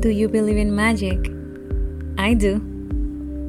[0.00, 1.18] Do you believe in magic?
[2.18, 2.62] I do.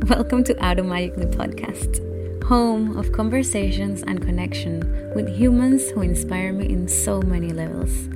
[0.08, 2.02] Welcome to Magic the podcast,
[2.44, 4.80] home of conversations and connection
[5.14, 8.10] with humans who inspire me in so many levels.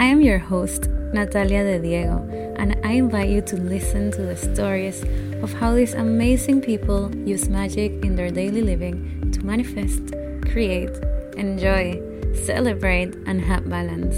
[0.00, 2.26] I am your host, Natalia de Diego,
[2.58, 5.04] and I invite you to listen to the stories
[5.40, 10.12] of how these amazing people use magic in their daily living to manifest,
[10.50, 10.90] create,
[11.36, 12.02] enjoy,
[12.34, 14.16] celebrate, and have balance.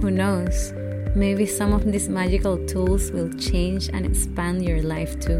[0.00, 0.72] Who knows?
[1.16, 5.38] Maybe some of these magical tools will change and expand your life too.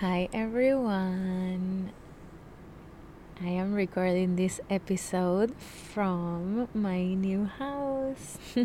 [0.00, 1.92] Hi everyone!
[3.40, 8.36] I am recording this episode from my new house.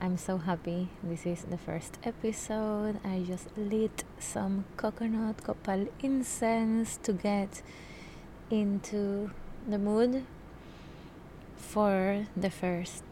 [0.00, 0.90] I'm so happy.
[1.02, 3.00] This is the first episode.
[3.02, 7.62] I just lit some coconut copal incense to get
[8.48, 9.32] into
[9.66, 10.24] the mood
[11.60, 13.04] for the first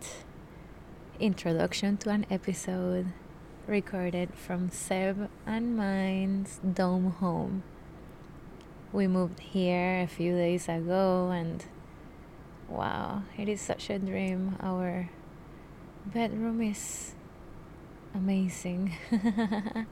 [1.21, 3.07] introduction to an episode
[3.67, 7.63] recorded from Seb and mine's dome home.
[8.93, 11.65] We moved here a few days ago and
[12.69, 14.57] wow, it is such a dream.
[14.61, 15.11] Our
[16.07, 17.15] bedroom is
[18.15, 18.97] amazing.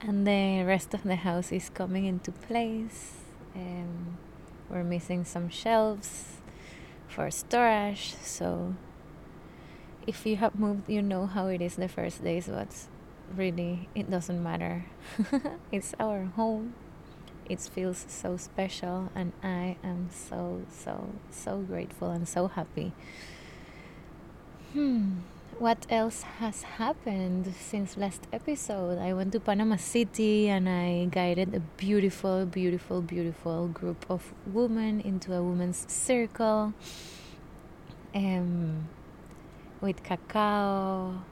[0.00, 3.14] and the rest of the house is coming into place.
[3.54, 4.18] Um,
[4.68, 6.33] we're missing some shelves
[7.14, 8.14] for storage.
[8.20, 8.74] So
[10.06, 12.68] if you have moved, you know how it is the first days, but
[13.34, 14.86] really it doesn't matter.
[15.72, 16.74] it's our home.
[17.48, 22.94] It feels so special, and I am so, so, so grateful and so happy.
[24.72, 25.20] Hmm
[25.58, 28.98] what else has happened since last episode?
[28.98, 35.00] I went to Panama City and I guided a beautiful, beautiful, beautiful group of women
[35.00, 36.72] into a women's circle
[38.14, 38.88] um,
[39.80, 41.22] with cacao.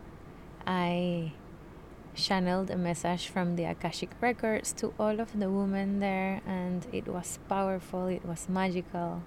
[0.67, 1.33] I
[2.15, 7.09] channeled a message from the Akashic Records to all of the women there, and it
[7.09, 9.23] was powerful, it was magical.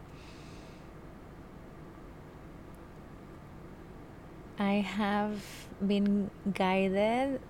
[4.58, 5.44] I have
[5.86, 7.42] been guided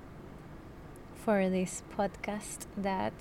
[1.14, 3.14] for this podcast that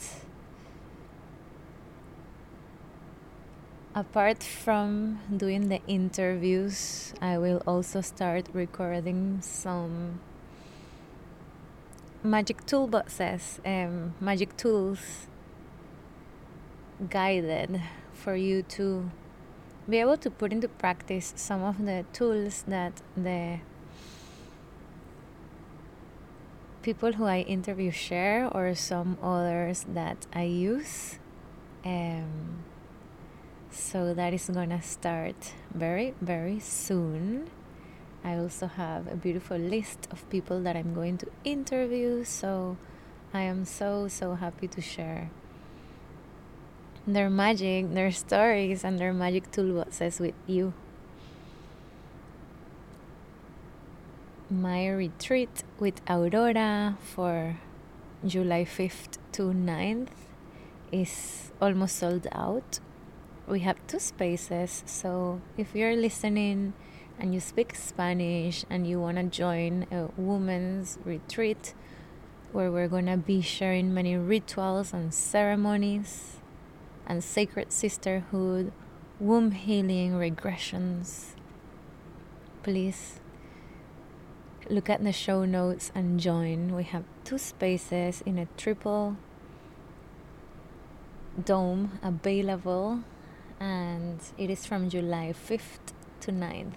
[3.95, 10.21] apart from doing the interviews, I will also start recording some
[12.23, 15.27] magic toolboxes, um, magic tools
[17.11, 17.83] guided
[18.15, 19.11] for you to
[19.87, 23.59] be able to put into practice some of the tools that the
[26.85, 31.19] people who I interview share or some others that I use.
[31.83, 32.63] Um,
[33.71, 37.49] so that is gonna start very, very soon.
[38.23, 42.77] I also have a beautiful list of people that I'm going to interview, so
[43.33, 45.31] I am so, so happy to share
[47.07, 50.75] their magic, their stories, and their magic toolboxes with you.
[54.51, 57.59] My retreat with Aurora for
[58.27, 60.09] July 5th to 9th
[60.93, 62.79] is almost sold out.
[63.47, 66.75] We have two spaces, so if you're listening
[67.19, 71.73] and you speak Spanish and you want to join a women's retreat
[72.53, 76.37] where we're going to be sharing many rituals and ceremonies
[77.07, 78.73] and sacred sisterhood,
[79.19, 81.35] womb healing, regressions,
[82.63, 83.21] please
[84.71, 86.75] look at the show notes and join.
[86.75, 89.17] We have two spaces in a triple
[91.43, 93.01] dome available,
[93.61, 96.73] and it is from July 5th to 9th.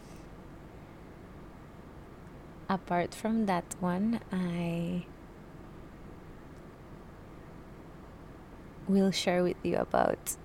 [2.70, 5.06] Apart from that one, I
[8.88, 10.36] will share with you about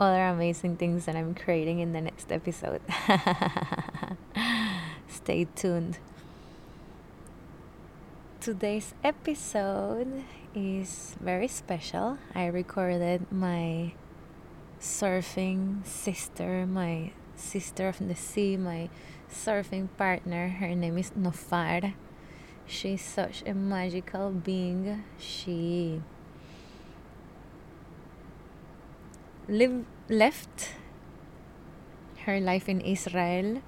[0.00, 2.80] other amazing things that I'm creating in the next episode.
[5.08, 5.98] Stay tuned
[8.46, 10.22] today's episode
[10.54, 12.16] is very special.
[12.32, 13.90] I recorded my
[14.78, 18.88] surfing sister, my sister of the sea, my
[19.28, 20.46] surfing partner.
[20.46, 21.94] Her name is Nofar.
[22.68, 25.02] She's such a magical being.
[25.18, 26.00] She
[29.48, 30.70] live, left
[32.30, 33.60] her life in Israel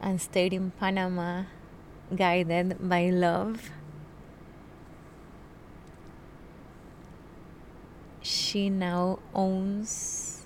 [0.00, 1.50] and stayed in Panama
[2.16, 3.70] guided by love.
[8.22, 10.42] She now owns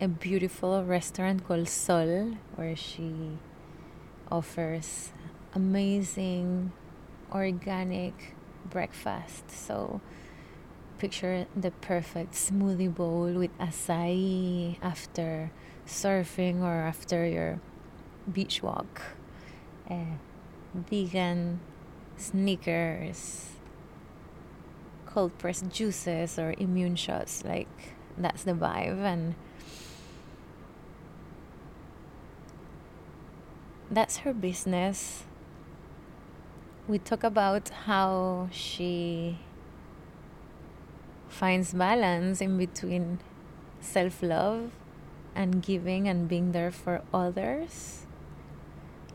[0.00, 3.38] a beautiful restaurant called Sol, where she
[4.30, 5.12] offers
[5.54, 6.72] amazing
[7.32, 8.34] organic
[8.68, 9.50] breakfast.
[9.50, 10.00] So
[10.98, 15.50] picture the perfect smoothie bowl with acai after
[15.86, 17.60] surfing or after your
[18.30, 19.02] beach walk.
[19.90, 20.16] Uh,
[20.74, 21.60] vegan
[22.16, 23.50] sneakers,
[25.06, 27.44] cold pressed juices or immune shots.
[27.44, 29.34] Like that's the vibe and
[33.90, 35.24] that's her business.
[36.88, 39.38] We talk about how she
[41.28, 43.20] finds balance in between
[43.80, 44.70] self love
[45.34, 48.01] and giving and being there for others.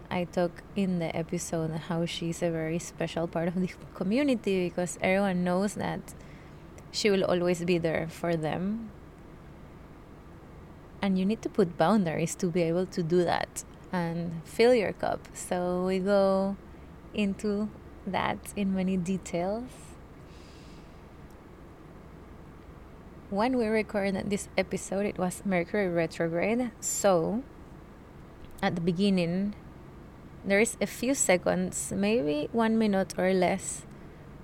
[0.09, 4.97] I talk in the episode how she's a very special part of the community because
[5.01, 5.99] everyone knows that
[6.91, 8.89] she will always be there for them.
[11.01, 14.93] And you need to put boundaries to be able to do that and fill your
[14.93, 15.27] cup.
[15.33, 16.55] So we go
[17.13, 17.69] into
[18.05, 19.69] that in many details.
[23.29, 26.71] When we recorded this episode, it was Mercury retrograde.
[26.79, 27.43] So
[28.61, 29.53] at the beginning,
[30.47, 33.85] there is a few seconds, maybe one minute or less,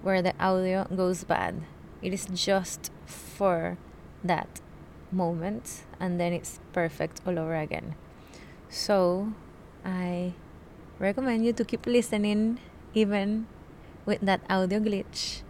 [0.01, 1.63] where the audio goes bad.
[2.01, 3.77] It is just for
[4.21, 4.59] that
[5.11, 7.95] moment, and then it's perfect all over again.
[8.67, 9.31] So
[9.85, 10.33] I
[10.99, 12.59] recommend you to keep listening
[12.93, 13.47] even
[14.05, 15.41] with that audio glitch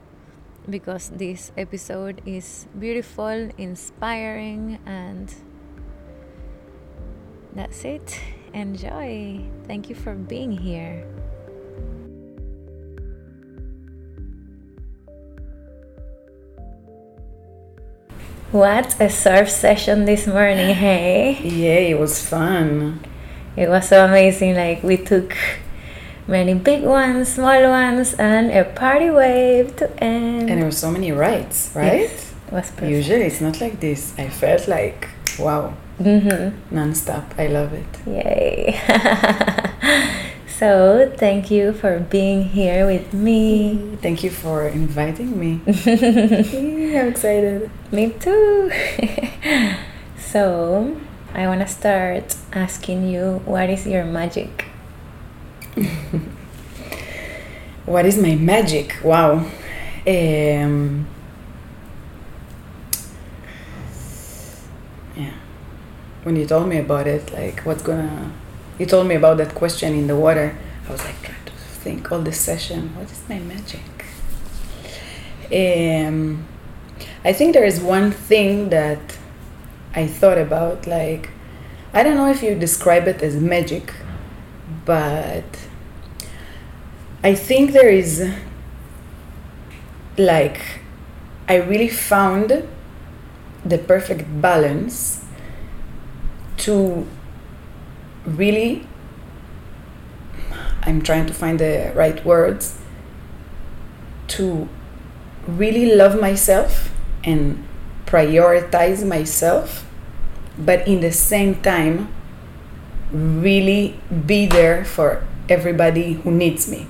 [0.70, 5.34] because this episode is beautiful, inspiring, and
[7.56, 8.20] that's it.
[8.54, 9.42] Enjoy.
[9.66, 11.06] Thank you for being here.
[18.52, 21.40] What a surf session this morning, hey?
[21.42, 23.00] Yeah, it was fun.
[23.58, 24.54] It was so amazing.
[24.54, 25.36] Like we took
[26.28, 30.52] many big ones, small ones, and a party wave to end.
[30.52, 32.02] And there were so many rides, right?
[32.02, 32.92] Yes, it was perfect.
[32.92, 34.14] Usually it's not like this.
[34.20, 35.10] I felt like
[35.40, 36.76] wow, Mm-hmm.
[36.76, 37.34] non-stop.
[37.38, 37.86] I love it.
[38.08, 38.80] Yay.
[40.48, 43.98] so thank you for being here with me.
[44.02, 45.62] Thank you for inviting me.
[45.68, 47.70] I'm excited.
[47.92, 48.72] Me too.
[50.18, 50.98] so
[51.34, 54.66] I want to start asking you what is your magic?
[57.86, 58.96] What is my magic?
[59.04, 59.46] Wow.
[60.08, 61.06] Um,
[66.24, 68.32] When you told me about it, like what's gonna,
[68.80, 70.58] you told me about that question in the water.
[70.88, 72.96] I was like trying to think all this session.
[72.96, 73.82] What is my magic?
[75.52, 76.48] Um,
[77.26, 79.18] I think there is one thing that
[79.94, 80.88] I thought about.
[80.88, 81.30] Like,
[81.94, 83.94] I don't know if you describe it as magic,
[84.86, 85.44] but
[87.24, 88.34] I think there is
[90.18, 90.62] like
[91.48, 92.68] I really found
[93.66, 95.23] the perfect balance
[96.66, 97.08] to
[98.26, 98.88] really
[100.82, 102.78] I'm trying to find the right words
[104.30, 104.68] to
[105.48, 106.92] really love myself
[107.24, 107.66] and
[108.06, 109.86] prioritize myself
[110.58, 112.14] but in the same time
[113.12, 116.88] really be there for everybody who needs me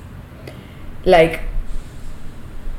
[1.06, 1.42] like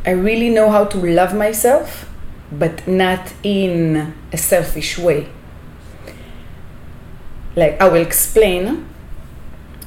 [0.07, 2.11] I really know how to love myself,
[2.53, 5.29] but not in a selfish way.
[7.57, 8.89] Like I will explain.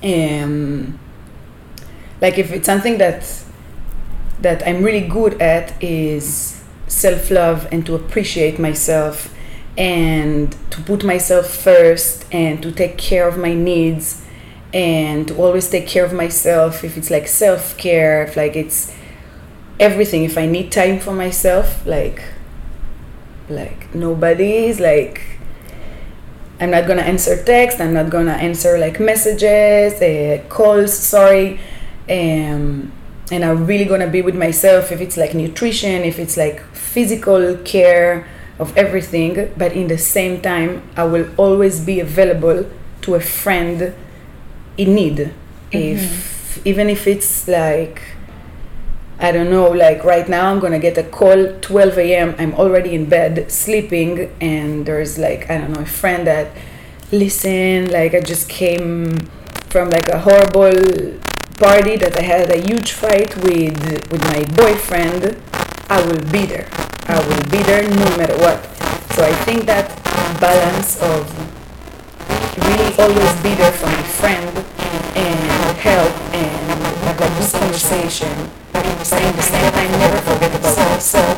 [0.04, 1.00] Um,
[2.22, 3.44] like if it's something that
[4.42, 9.34] that I'm really good at is self love and to appreciate myself
[9.78, 14.26] and to put myself first and to take care of my needs
[14.74, 18.94] and to always take care of myself if it's like self-care if like it's
[19.80, 22.22] everything if i need time for myself like
[23.50, 25.37] like nobody is like
[26.60, 31.60] i'm not gonna answer text i'm not gonna answer like messages uh, calls sorry.
[32.10, 32.92] Um,
[33.32, 37.58] and i'm really gonna be with myself if it's like nutrition if it's like physical
[37.58, 38.28] care
[38.60, 39.52] of everything.
[39.56, 42.66] But in the same time i will always be available
[43.02, 43.94] to a friend
[44.78, 45.34] in need.
[45.72, 48.02] If even if it's like
[49.20, 52.94] i don't know like right now i'm gonna get a call 12 a.m i'm already
[52.94, 56.52] in bed sleeping and there's like i don't know a friend that
[57.12, 59.18] listen like i just came
[59.70, 61.20] from like a horrible
[61.58, 65.36] party that i had a huge fight with with my boyfriend
[65.90, 66.68] i will be there
[67.08, 68.64] i will be there no matter what
[69.16, 69.88] so i think that
[70.40, 71.26] balance of
[72.66, 74.58] really always be there for my friend
[75.16, 78.67] and help and have like this conversation.
[78.78, 81.34] But at the same time, never forget about myself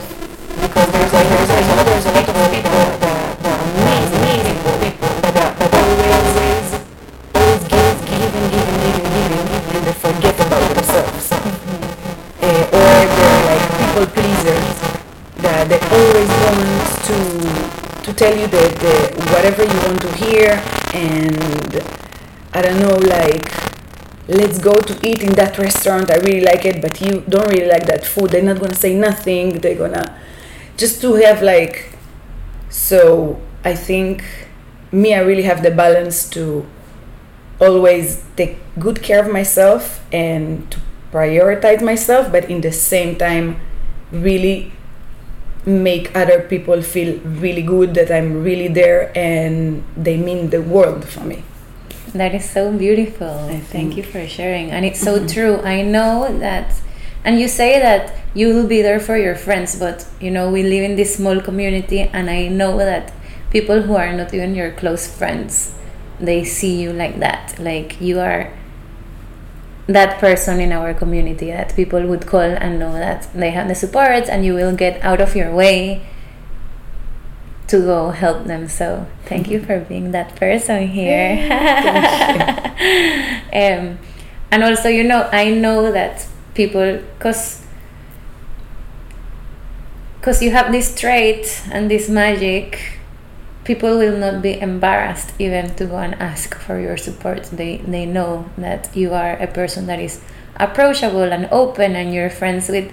[0.59, 4.59] because there's like there's, I know there's a lot of people that, that are amazing
[4.59, 4.75] people
[5.23, 6.67] that, that always
[7.39, 11.31] always give, give and give and give and give and they forget about themselves.
[12.43, 14.75] Uh, or they're like people pleasers
[15.39, 16.59] that they always want
[17.07, 17.15] to
[18.03, 18.95] to tell you the, the
[19.31, 20.59] whatever you want to hear
[20.91, 21.79] and
[22.51, 23.68] I don't know like
[24.29, 26.11] let's go to eat in that restaurant.
[26.11, 28.29] I really like it, but you don't really like that food.
[28.29, 29.59] They're not gonna say nothing.
[29.59, 30.17] They're gonna
[30.77, 31.97] just to have like.
[32.69, 34.23] So I think
[34.91, 36.65] me, I really have the balance to
[37.59, 40.79] always take good care of myself and to
[41.11, 43.59] prioritize myself, but in the same time,
[44.11, 44.71] really
[45.65, 51.07] make other people feel really good that I'm really there and they mean the world
[51.07, 51.43] for me.
[52.13, 53.49] That is so beautiful.
[53.71, 54.71] Thank you for sharing.
[54.71, 55.27] And it's so mm-hmm.
[55.27, 55.61] true.
[55.61, 56.73] I know that
[57.23, 60.63] and you say that you will be there for your friends, but you know, we
[60.63, 63.11] live in this small community and I know that
[63.51, 65.75] people who are not even your close friends,
[66.19, 67.59] they see you like that.
[67.59, 68.51] Like you are
[69.87, 73.75] that person in our community that people would call and know that they have the
[73.75, 76.07] support and you will get out of your way
[77.69, 78.67] to go help them.
[78.67, 81.47] So thank you for being that person here.
[83.53, 83.99] um,
[84.51, 87.65] and also, you know, I know that people, cause,
[90.21, 92.99] cause you have this trait and this magic.
[93.65, 97.43] People will not be embarrassed even to go and ask for your support.
[97.43, 100.21] They they know that you are a person that is
[100.55, 102.91] approachable and open, and you're friends with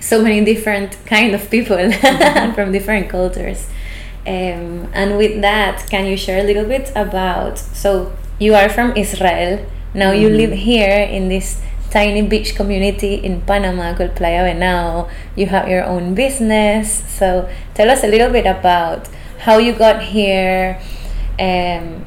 [0.00, 1.92] so many different kind of people
[2.54, 3.68] from different cultures.
[4.26, 7.58] Um, and with that, can you share a little bit about?
[7.58, 9.64] So you are from Israel.
[9.94, 10.22] Now mm-hmm.
[10.22, 15.10] you live here in this tiny beach community in Panama called Playa Venao.
[15.36, 17.04] You have your own business.
[17.08, 19.08] So tell us a little bit about
[19.40, 20.80] how you got here.
[21.38, 22.06] Um,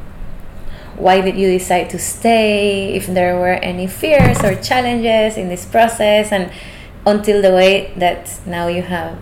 [0.95, 2.93] why did you decide to stay?
[2.93, 6.51] If there were any fears or challenges in this process, and
[7.05, 9.17] until the way that now you have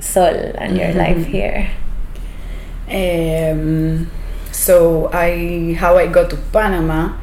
[0.00, 0.98] Sol and your mm-hmm.
[0.98, 1.70] life here?
[2.88, 4.10] Um,
[4.52, 7.16] so I how I got to Panama,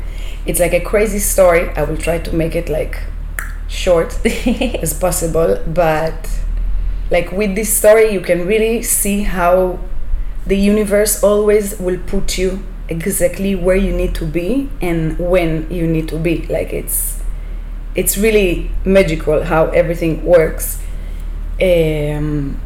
[0.45, 1.69] it's like a crazy story.
[1.69, 3.01] I will try to make it like
[3.67, 6.29] short as possible, but
[7.09, 9.79] like with this story you can really see how
[10.45, 15.87] the universe always will put you exactly where you need to be and when you
[15.87, 16.45] need to be.
[16.47, 17.22] Like it's
[17.95, 20.81] it's really magical how everything works.
[21.61, 22.59] Um,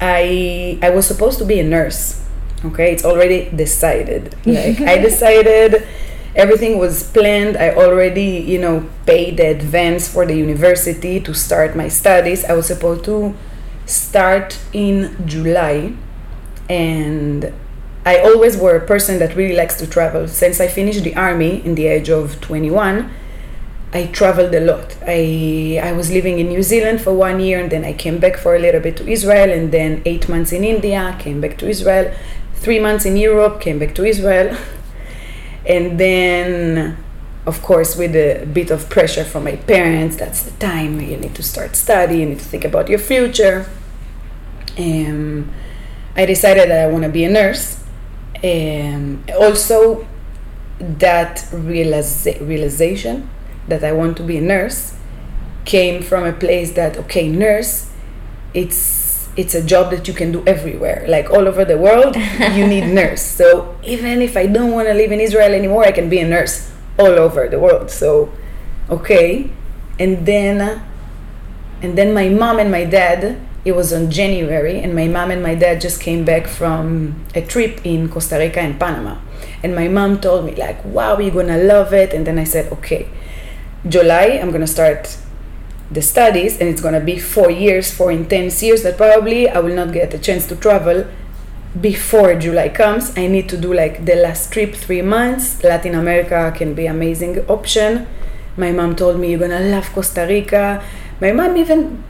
[0.00, 2.20] I I was supposed to be a nurse.
[2.64, 4.34] Okay, it's already decided.
[4.46, 5.86] Like I decided,
[6.34, 7.56] everything was planned.
[7.56, 12.44] I already you know paid the advance for the university to start my studies.
[12.44, 13.34] I was supposed to
[13.86, 15.92] start in July,
[16.70, 17.52] and
[18.06, 20.26] I always were a person that really likes to travel.
[20.26, 23.10] Since I finished the army in the age of twenty one
[23.94, 24.96] I traveled a lot.
[25.06, 28.36] I I was living in New Zealand for one year, and then I came back
[28.38, 31.68] for a little bit to Israel, and then eight months in India, came back to
[31.68, 32.14] Israel,
[32.54, 34.56] three months in Europe, came back to Israel,
[35.66, 36.96] and then,
[37.44, 41.34] of course, with a bit of pressure from my parents, that's the time you need
[41.34, 43.66] to start study, you need to think about your future.
[44.78, 45.52] Um,
[46.16, 47.78] I decided that I want to be a nurse.
[48.42, 50.06] Um, also,
[50.80, 53.28] that realiza- realization
[53.68, 54.94] that I want to be a nurse
[55.64, 57.90] came from a place that okay, nurse,
[58.54, 62.16] it's it's a job that you can do everywhere, like all over the world.
[62.52, 63.22] you need nurse.
[63.22, 66.28] So even if I don't want to live in Israel anymore, I can be a
[66.28, 67.90] nurse all over the world.
[67.90, 68.32] So
[68.90, 69.50] okay,
[69.98, 70.82] and then
[71.80, 73.40] and then my mom and my dad.
[73.64, 77.40] It was on January, and my mom and my dad just came back from a
[77.40, 79.18] trip in Costa Rica and Panama.
[79.62, 82.72] And my mom told me like, "Wow, you're gonna love it." And then I said,
[82.72, 83.06] "Okay."
[83.88, 85.18] July, I'm gonna start
[85.90, 89.74] the studies, and it's gonna be four years, four intense years that probably I will
[89.74, 91.04] not get a chance to travel
[91.80, 93.16] before July comes.
[93.16, 95.62] I need to do like the last trip, three months.
[95.64, 98.06] Latin America can be amazing option.
[98.56, 100.82] My mom told me you're gonna love Costa Rica.
[101.20, 102.04] My mom even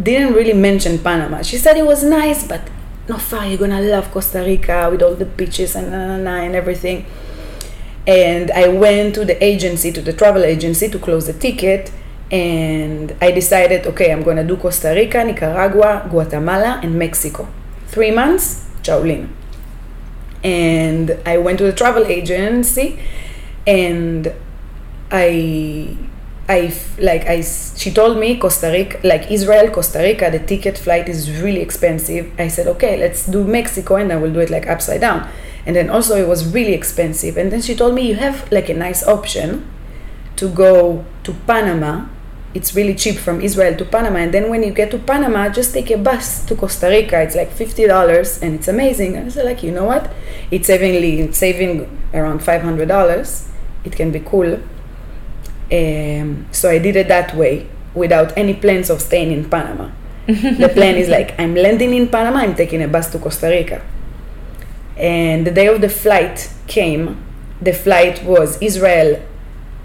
[0.00, 1.42] didn't really mention Panama.
[1.42, 2.60] She said it was nice, but
[3.08, 3.46] not far.
[3.46, 7.06] You're gonna love Costa Rica with all the beaches and and everything
[8.10, 11.92] and I went to the agency, to the travel agency, to close the ticket.
[12.32, 17.46] And I decided, okay, I'm gonna do Costa Rica, Nicaragua, Guatemala, and Mexico.
[17.86, 19.28] Three months, Shaolin.
[20.42, 22.98] And I went to the travel agency
[23.64, 24.32] and
[25.12, 25.96] I,
[26.48, 27.42] I like I.
[27.42, 32.32] she told me Costa Rica like Israel Costa Rica the ticket flight is really expensive.
[32.38, 35.28] I said okay let's do Mexico and I will do it like upside down.
[35.66, 37.36] And then also it was really expensive.
[37.36, 39.70] And then she told me you have like a nice option
[40.36, 42.06] to go to Panama.
[42.52, 44.18] It's really cheap from Israel to Panama.
[44.18, 47.20] And then when you get to Panama, just take a bus to Costa Rica.
[47.20, 49.16] It's like fifty dollars, and it's amazing.
[49.16, 50.10] And I said, like, you know what?
[50.50, 53.48] It's saving saving around five hundred dollars.
[53.84, 54.58] It can be cool.
[55.70, 59.90] Um, so I did it that way without any plans of staying in Panama.
[60.26, 62.40] the plan is like I'm landing in Panama.
[62.40, 63.82] I'm taking a bus to Costa Rica.
[65.00, 67.24] And the day of the flight came.
[67.60, 69.22] The flight was Israel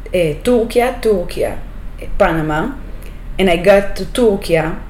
[0.08, 1.48] uh, Turkey, Turkey,
[2.18, 2.76] Panama,
[3.40, 4.82] and I got to Turkey, and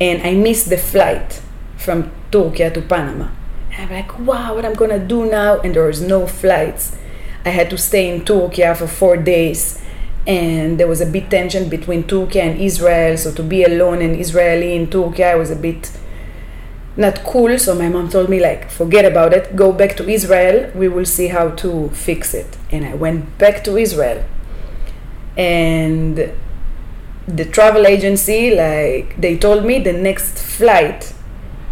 [0.00, 1.40] I missed the flight
[1.76, 3.28] from Turkey to Panama.
[3.70, 5.60] And I'm like, wow, what I'm gonna do now?
[5.60, 6.96] And there was no flights.
[7.44, 9.82] I had to stay in Turkey for four days,
[10.26, 13.16] and there was a bit tension between Turkey and Israel.
[13.16, 15.90] So to be alone in Israeli in Turkey, I was a bit
[16.96, 17.58] not cool.
[17.58, 19.56] So my mom told me like, forget about it.
[19.56, 20.70] Go back to Israel.
[20.74, 22.56] We will see how to fix it.
[22.70, 24.24] And I went back to Israel
[25.36, 26.30] and
[27.26, 31.14] the travel agency like they told me the next flight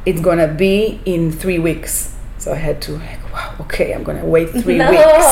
[0.06, 4.24] it's gonna be in three weeks so i had to like wow okay i'm gonna
[4.24, 4.90] wait three no.
[4.90, 5.26] weeks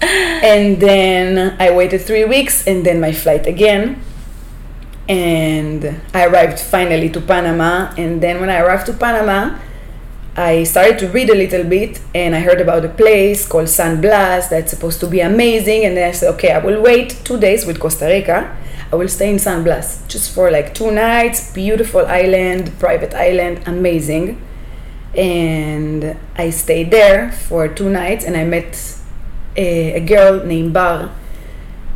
[0.02, 4.00] and then i waited three weeks and then my flight again
[5.08, 9.58] and i arrived finally to panama and then when i arrived to panama
[10.38, 14.00] I started to read a little bit and I heard about a place called San
[14.00, 15.84] Blas that's supposed to be amazing.
[15.84, 18.56] And then I said, okay, I will wait two days with Costa Rica.
[18.92, 21.52] I will stay in San Blas just for like two nights.
[21.52, 24.40] Beautiful island, private island, amazing.
[25.12, 28.96] And I stayed there for two nights and I met
[29.56, 31.10] a, a girl named Bar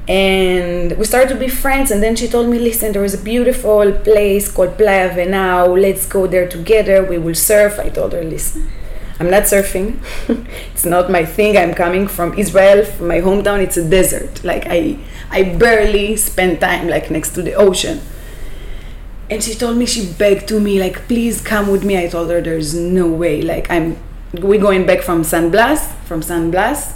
[0.08, 3.22] and we started to be friends and then she told me listen there is a
[3.22, 5.80] beautiful place called playa venao.
[5.80, 7.04] Let's go there together.
[7.04, 7.78] We will surf.
[7.78, 8.68] I told her listen
[9.20, 9.98] i'm not surfing.
[10.72, 11.56] It's not my thing.
[11.56, 13.62] I'm coming from israel from my hometown.
[13.62, 14.42] It's a desert.
[14.42, 14.98] Like i
[15.30, 18.00] i barely spend time like next to the ocean.
[19.30, 21.96] And she told me she begged to me like please come with me.
[21.96, 23.40] I told her there's no way.
[23.40, 23.96] Like i'm
[24.34, 26.94] we're going back from san blas from san blas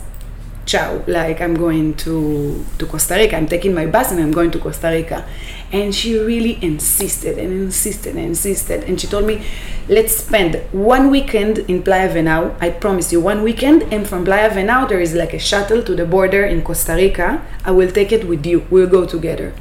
[0.66, 3.36] ciao like i'm going to to costa rica.
[3.36, 5.24] I'm taking my bus and i'm going to costa rica.
[5.72, 8.84] And she really insisted and insisted and insisted.
[8.84, 9.46] And she told me
[9.88, 13.82] let's spend one weekend in playa venao i promise you one weekend.
[13.92, 17.42] And from playa venao there is like a shuttle to the border in costa rica.
[17.64, 18.66] I will take it with you.
[18.68, 19.54] We'll go together.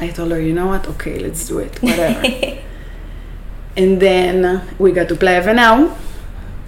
[0.00, 0.88] I told her you know what?
[0.88, 1.80] Okay let's do it.
[1.82, 2.22] Whatever.
[3.74, 5.96] And then we got to playa venao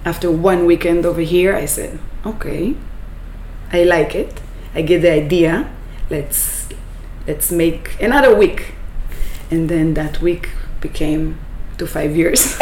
[0.05, 2.75] after one weekend over here i said okay
[3.71, 4.41] I like it.
[4.73, 5.69] I get the idea.
[6.09, 6.67] Let's
[7.27, 8.73] let's make another week,
[9.49, 10.49] and then that week
[10.81, 11.37] became
[11.77, 12.57] to five years.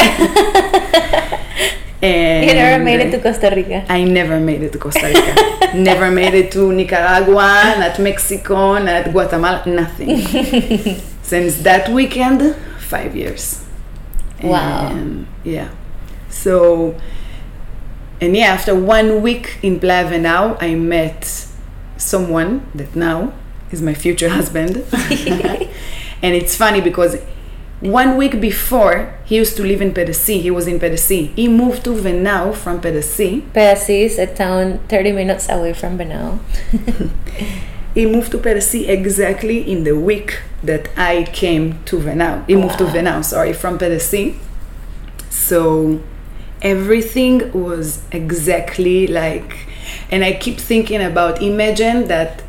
[2.02, 3.84] and You never made it to Costa Rica.
[3.88, 5.76] I never made it to Costa Rica.
[5.76, 10.20] never made it to Nicaragua, not Mexico, not Guatemala, nothing.
[11.22, 13.64] Since that weekend, five years.
[14.42, 14.88] Wow.
[14.88, 15.70] And, yeah.
[16.28, 17.00] So,
[18.20, 21.48] and yeah, after one week in Playa Venao, I met
[21.96, 23.32] someone that now
[23.70, 24.76] is my future husband.
[26.22, 27.16] and it's funny because
[27.80, 30.40] one week before, he used to live in Pedasi.
[30.40, 31.34] He was in Pedasi.
[31.34, 33.42] He moved to Venao from Pedesi.
[33.52, 36.38] Pedasi is a town 30 minutes away from Venao.
[37.94, 42.44] He moved to Pedasi exactly in the week that I came to Venao.
[42.48, 42.92] He moved to Wow.
[42.92, 44.34] Venao, sorry, from Pedasi.
[45.30, 46.00] So
[46.64, 49.68] everything was exactly like
[50.10, 52.42] and I keep thinking about imagine that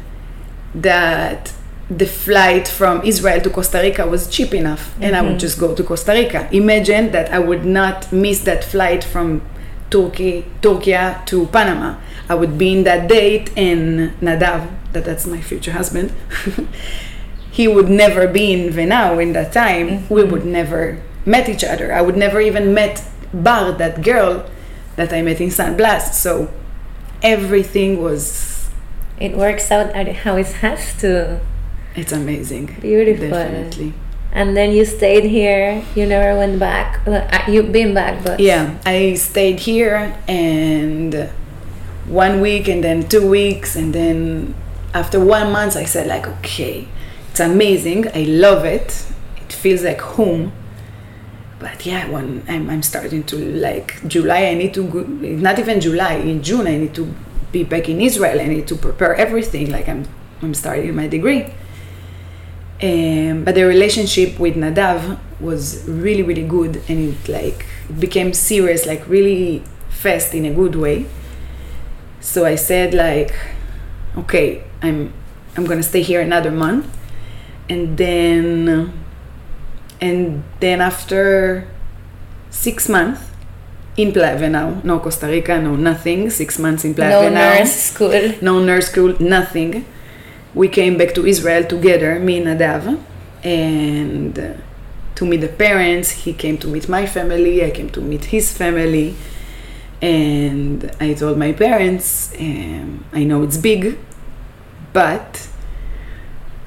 [0.74, 1.54] that
[1.90, 5.38] the flight from Israel to Costa Rica was cheap enough and I would mm-hmm.
[5.38, 6.50] just go to Costa Rica.
[6.52, 9.44] Imagine that I would not miss that flight from
[9.92, 10.98] Turkey, Turkey
[11.28, 11.98] to Panama.
[12.28, 16.12] I would be in that date and Nadav, that that's my future husband,
[17.52, 20.10] he would never be in Venao in that time.
[20.10, 20.32] We mm-hmm.
[20.32, 21.94] would never met each other.
[21.94, 23.04] I would never even met
[23.44, 24.46] Bar, that girl
[24.96, 26.20] that I met in San Blas.
[26.22, 26.50] So
[27.22, 28.70] everything was
[29.20, 31.40] It works out how it has to.
[31.96, 32.76] it's amazing.
[32.82, 33.30] Beautiful.
[33.30, 33.94] Definitely.
[34.34, 35.82] And then you stayed here.
[35.96, 37.06] You never went back.
[37.06, 41.30] Well, uh, You've been back, but Yeah, I stayed here and
[42.08, 44.54] one week and then two weeks and then
[44.94, 46.88] after one month I said like okay,
[47.32, 48.08] it's amazing.
[48.14, 49.06] I love it.
[49.38, 50.52] It feels like home.
[51.60, 55.80] But yeah, when I'm, I'm starting to like July, I need to go, not even
[55.80, 57.14] July, in June, I need to
[57.52, 58.42] be back in Israel.
[58.42, 59.72] I need to prepare everything.
[59.72, 60.06] Like I'm,
[60.42, 61.46] I'm starting my degree.
[62.84, 68.34] Um, but the relationship with Nadav was really, really good, and it like it became
[68.34, 71.06] serious, like really fast in a good way.
[72.20, 73.34] So I said like,
[74.18, 75.14] okay, I'm
[75.56, 76.86] I'm gonna stay here another month,
[77.70, 78.92] and then
[80.06, 81.68] and then after
[82.50, 83.22] six months
[83.98, 88.34] in Playa now, no Costa Rica, no nothing, six months in Playa no nurse school.
[88.42, 89.86] no nurse school, nothing.
[90.54, 92.84] We came back to Israel together, me and Nadav,
[93.44, 94.54] and uh,
[95.16, 96.12] to meet the parents.
[96.24, 99.16] He came to meet my family, I came to meet his family,
[100.02, 103.98] and I told my parents, um, I know it's big,
[104.94, 105.48] but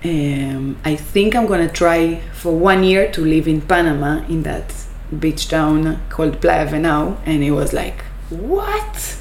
[0.04, 4.72] um, I think I'm gonna try for one year to live in Panama in that
[5.18, 9.16] beach town called Playa Venao, and it was like, what?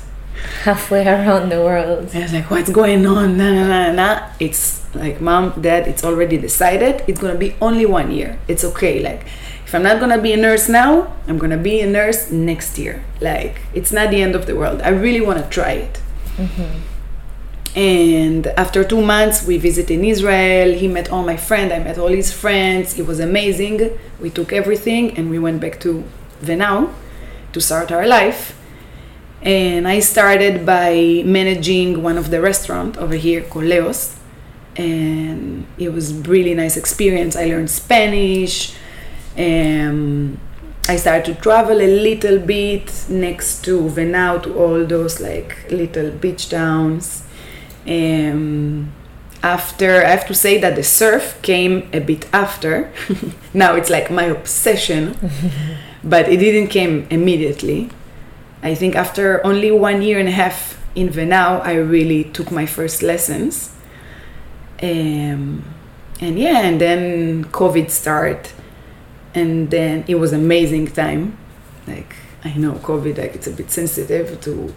[0.63, 2.09] Halfway around the world.
[2.13, 3.37] I was like, what's going on?
[3.37, 4.29] Nah, nah, nah, nah.
[4.39, 7.03] It's like, mom, dad, it's already decided.
[7.07, 8.37] It's gonna be only one year.
[8.47, 9.01] It's okay.
[9.01, 9.25] Like,
[9.65, 13.03] if I'm not gonna be a nurse now, I'm gonna be a nurse next year.
[13.19, 14.81] Like, it's not the end of the world.
[14.81, 16.01] I really wanna try it.
[17.77, 20.73] And after two months, we visited in Israel.
[20.73, 21.71] He met all my friends.
[21.71, 22.97] I met all his friends.
[22.97, 23.99] It was amazing.
[24.19, 26.03] We took everything and we went back to
[26.41, 26.91] Venao
[27.53, 28.59] to start our life.
[29.43, 34.17] And I started by managing one of the restaurant over here called Leos.
[34.75, 37.35] And it was really nice experience.
[37.35, 38.75] I learned Spanish.
[39.37, 40.39] Um,
[40.89, 46.09] I started to travel a little bit next to Venao to all those like little
[46.09, 47.26] beach towns.
[47.87, 48.91] Um,
[49.43, 52.91] after I have to say that the surf came a bit after.
[53.53, 55.15] now it's like my obsession,
[56.03, 57.89] but it didn't came immediately.
[58.63, 62.65] I think after only one year and a half in Venao, I really took my
[62.65, 63.71] first lessons.
[64.81, 65.63] Um,
[66.19, 68.49] and yeah, and then COVID started,
[69.35, 71.37] and then it was amazing time.
[71.85, 74.73] Like I know COVID, like it's a bit sensitive to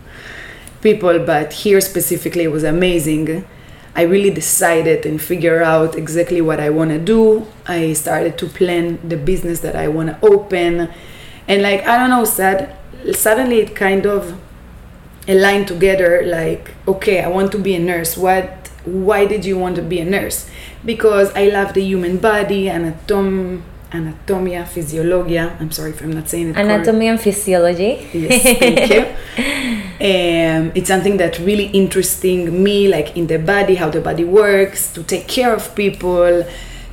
[0.82, 3.44] people, but here specifically it was amazing.
[3.94, 7.46] I really decided and figure out exactly what I want to do.
[7.66, 10.88] I started to plan the business that I want to open,
[11.48, 12.76] and like I don't know, sad,
[13.12, 14.40] suddenly it kind of
[15.26, 16.22] aligned together.
[16.24, 18.16] Like okay, I want to be a nurse.
[18.16, 18.68] What?
[18.84, 20.48] Why did you want to be a nurse?
[20.84, 25.60] Because I love the human body, anatom, anatomia, physiologia.
[25.60, 26.54] I'm sorry if I'm not saying it.
[26.54, 26.70] correct.
[26.70, 28.08] Anatomy and physiology.
[28.14, 29.76] Yes, thank you.
[30.00, 34.90] Um, it's something that really interesting me, like in the body, how the body works,
[34.94, 36.42] to take care of people,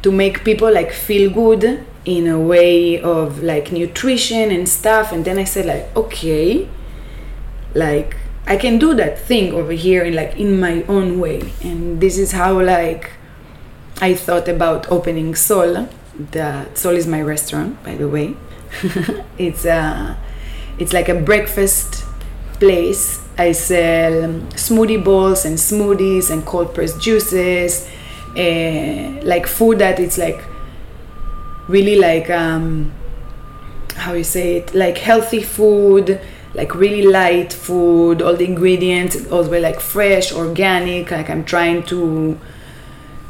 [0.02, 5.14] to make people like feel good in a way of like nutrition and stuff.
[5.14, 6.68] And then I said like, okay,
[7.74, 11.54] like I can do that thing over here in like in my own way.
[11.64, 13.12] And this is how like
[14.02, 15.88] I thought about opening Sol.
[16.32, 18.36] The Sol is my restaurant, by the way.
[19.38, 20.18] it's a,
[20.78, 22.04] it's like a breakfast
[22.60, 23.22] place.
[23.38, 27.88] I sell um, smoothie bowls and smoothies and cold pressed juices,
[28.36, 30.44] uh, like food that it's like
[31.68, 32.92] really like um,
[33.96, 36.20] how you say it, like healthy food,
[36.54, 38.22] like really light food.
[38.22, 41.12] All the ingredients always like fresh, organic.
[41.12, 42.40] Like I'm trying to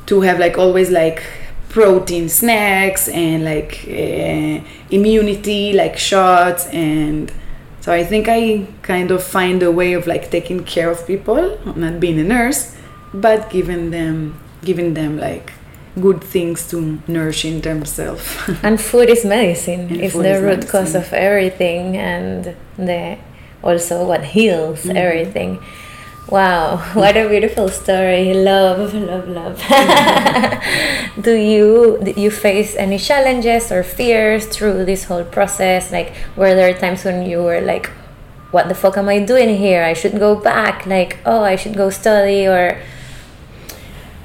[0.05, 1.21] to have like always like
[1.69, 7.31] protein snacks and like uh, immunity like shots and
[7.87, 8.41] so i think i
[8.91, 12.75] kind of find a way of like taking care of people not being a nurse
[13.13, 14.15] but giving them
[14.69, 15.53] giving them like
[16.07, 18.23] good things to nourish in themselves
[18.67, 19.83] And food is medicine.
[19.91, 22.53] And it's the root cause of everything and
[22.89, 23.17] the
[23.63, 24.95] also what heals Mhm.
[25.05, 25.51] everything.
[26.29, 28.33] Wow, what a beautiful story.
[28.33, 29.55] Love, love, love.
[31.21, 35.91] Do you you face any challenges or fears through this whole process?
[35.91, 37.87] Like were there times when you were like
[38.51, 39.83] what the fuck am I doing here?
[39.83, 40.85] I should go back.
[40.85, 42.79] Like, oh, I should go study or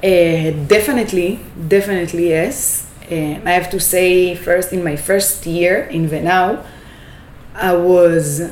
[0.03, 2.87] Uh, definitely, definitely yes.
[3.09, 6.63] Uh, I have to say, first in my first year in Venao,
[7.55, 8.51] I was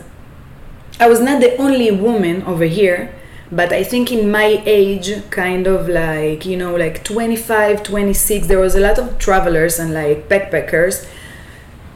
[0.99, 3.13] I was not the only woman over here,
[3.51, 8.59] but I think in my age, kind of like you know, like 25, 26, there
[8.59, 11.07] was a lot of travelers and like backpackers,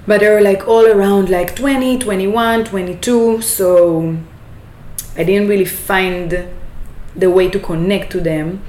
[0.05, 3.41] but they were like all around like 20, 21, 22.
[3.41, 4.17] So
[5.15, 6.49] I didn't really find
[7.15, 8.61] the way to connect to them.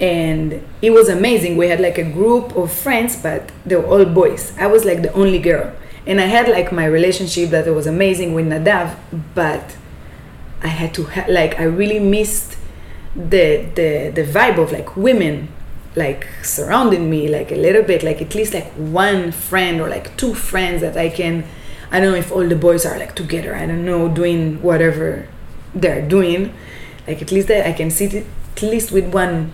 [0.00, 1.56] And it was amazing.
[1.56, 4.52] We had like a group of friends but they were all boys.
[4.58, 5.72] I was like the only girl.
[6.08, 8.96] And I had like my relationship that was amazing with Nadav,
[9.36, 9.76] but
[10.62, 12.56] I had to ha- like I really missed
[13.14, 15.48] the the the vibe of like women
[15.94, 20.16] like surrounding me like a little bit like at least like one friend or like
[20.16, 21.44] two friends that I can
[21.90, 25.28] I don't know if all the boys are like together I don't know doing whatever
[25.74, 26.54] they're doing
[27.06, 28.14] like at least I can sit
[28.56, 29.52] at least with one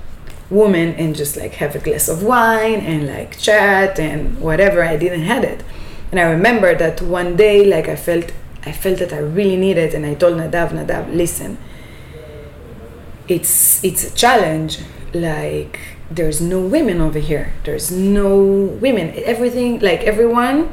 [0.50, 4.96] woman and just like have a glass of wine and like chat and whatever I
[4.96, 5.62] didn't had it.
[6.10, 8.32] And I remember that one day like I felt
[8.64, 11.58] I felt that I really needed and I told Nadav Nadav listen
[13.28, 14.80] it's it's a challenge.
[15.12, 15.78] Like
[16.10, 17.52] there's no women over here.
[17.64, 19.12] There's no women.
[19.24, 20.72] Everything like everyone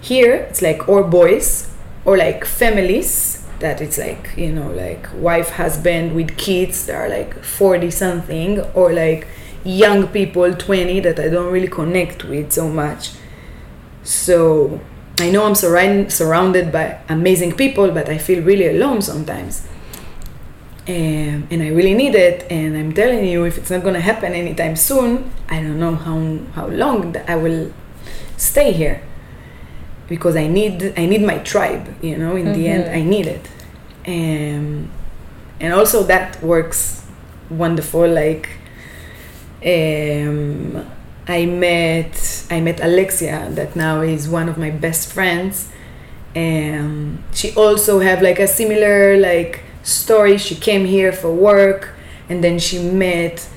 [0.00, 1.72] here it's like or boys
[2.04, 7.08] or like families that it's like you know like wife husband with kids that are
[7.08, 9.26] like 40 something or like
[9.64, 13.12] young people 20 that i don't really connect with so much.
[14.02, 14.80] So
[15.20, 19.66] i know i'm surround, surrounded by amazing people but i feel really alone sometimes
[20.86, 22.46] um, and I really need it.
[22.50, 25.94] And I'm telling you, if it's not going to happen anytime soon, I don't know
[25.94, 27.72] how how long that I will
[28.36, 29.02] stay here
[30.08, 31.88] because I need I need my tribe.
[32.02, 32.60] You know, in mm-hmm.
[32.60, 33.48] the end, I need it.
[34.06, 34.90] Um,
[35.58, 37.06] and also that works
[37.48, 38.06] wonderful.
[38.06, 38.50] Like
[39.64, 40.84] um,
[41.26, 45.68] I met I met Alexia, that now is one of my best friends.
[46.34, 50.36] And she also have like a similar like story.
[50.38, 51.94] She came here for work,
[52.28, 53.48] and then she met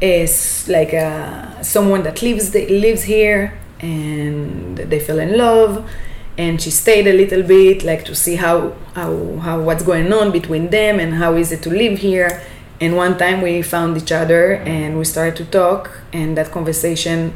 [0.00, 5.88] is like a, someone that lives the, lives here, and they fell in love.
[6.36, 10.32] And she stayed a little bit, like to see how, how how what's going on
[10.32, 12.42] between them and how is it to live here.
[12.84, 17.32] And one time we found each other and we started to talk, and that conversation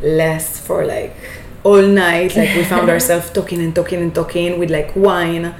[0.00, 1.16] lasts for like
[1.64, 2.36] all night.
[2.36, 5.56] Like we found ourselves talking and talking and talking with like wine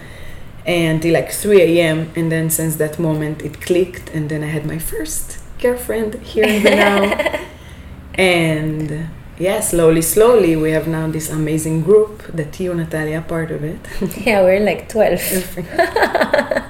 [0.65, 2.13] until like 3 a.m.
[2.15, 6.45] And then since that moment, it clicked, and then I had my first girlfriend here
[6.45, 7.41] in the now.
[8.15, 9.09] and
[9.41, 13.65] yeah, slowly, slowly, we have now this amazing group that you, Natalia, are part of
[13.65, 13.81] it.
[14.25, 16.70] yeah, we're like 12.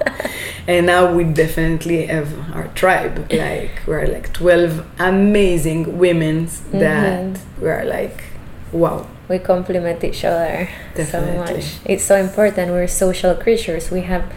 [0.67, 3.31] and now we definitely have our tribe.
[3.41, 6.79] Like, we're like 12 amazing women mm-hmm.
[6.79, 8.23] that we're like,
[8.71, 11.47] wow we complement each other Definitely.
[11.47, 11.65] so much.
[11.85, 12.71] It's so important.
[12.71, 13.89] We're social creatures.
[13.89, 14.31] We have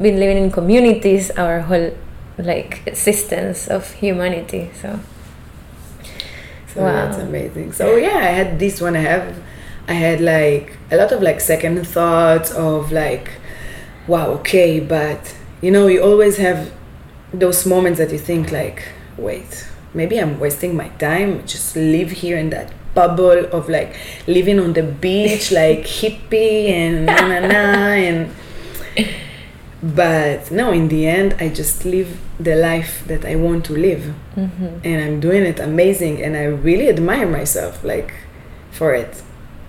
[0.00, 1.90] been living in communities our whole
[2.38, 4.70] like existence of humanity.
[4.80, 5.00] So,
[6.72, 6.92] so wow.
[6.92, 7.72] that's amazing.
[7.72, 8.94] So yeah, I had this one.
[8.94, 9.42] I have,
[9.88, 13.32] I had like a lot of like second thoughts of like,
[14.06, 16.72] wow, okay, but you know, you always have
[17.32, 21.46] those moments that you think like, wait, maybe I'm wasting my time.
[21.46, 23.94] Just live here in that bubble of like
[24.26, 28.34] living on the beach like hippie and na na na and
[29.82, 34.14] but no in the end i just live the life that i want to live
[34.34, 34.80] mm-hmm.
[34.82, 38.14] and i'm doing it amazing and i really admire myself like
[38.70, 39.22] for it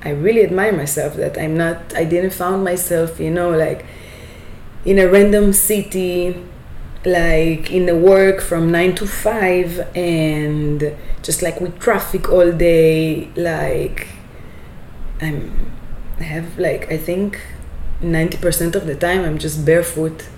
[0.05, 3.85] i really admire myself that i'm not i didn't found myself you know like
[4.87, 6.33] in a random city
[7.05, 13.29] like in the work from nine to five and just like with traffic all day
[13.35, 14.07] like
[15.21, 15.73] i'm
[16.21, 17.41] i have like i think
[18.01, 20.29] 90% of the time i'm just barefoot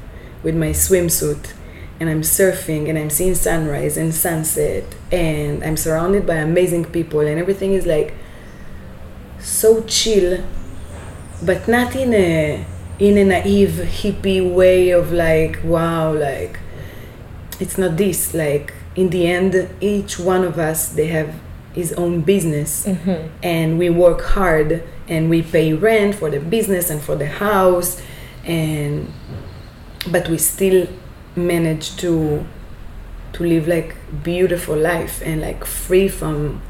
[0.41, 1.53] with my swimsuit
[1.99, 7.19] and i'm surfing and i'm seeing sunrise and sunset and i'm surrounded by amazing people
[7.19, 8.15] and everything is like
[9.39, 10.43] so chill
[11.43, 12.65] but not in a
[12.99, 16.59] in a naive hippie way of like wow like
[17.59, 21.33] it's not this like in the end each one of us they have
[21.73, 23.27] his own business mm-hmm.
[23.41, 28.01] and we work hard and we pay rent for the business and for the house
[28.43, 29.11] and
[30.11, 30.87] but we still
[31.35, 32.45] manage to
[33.31, 36.61] to live like beautiful life and like free from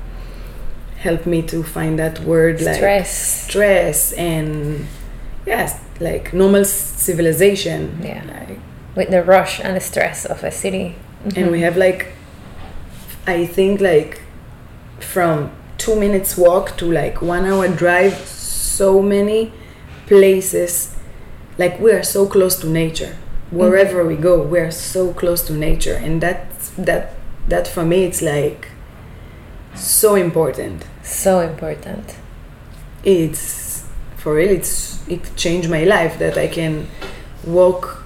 [0.98, 2.82] help me to find that word stress.
[2.84, 4.86] like stress and
[5.52, 8.00] yes like normal civilization.
[8.02, 8.24] Yeah.
[8.26, 8.60] Like,
[8.96, 10.96] with the rush and the stress of a city.
[11.20, 11.38] Mm-hmm.
[11.38, 12.02] and we have like
[13.28, 14.22] i think like
[15.02, 18.16] from two minutes walk to like one hour drive
[18.80, 19.52] so many
[20.08, 20.96] places.
[21.58, 23.18] Like we are so close to nature.
[23.52, 24.16] Wherever mm-hmm.
[24.16, 25.96] we go we are so close to nature.
[25.96, 27.14] And that that
[27.50, 28.70] that for me it's like
[29.76, 30.86] so important.
[31.04, 32.16] So important.
[33.04, 33.59] It's
[34.20, 36.88] for real it's it changed my life that i can
[37.46, 38.04] walk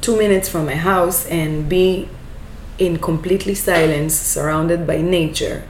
[0.00, 2.08] two minutes from my house and be
[2.78, 5.64] in completely silence surrounded by nature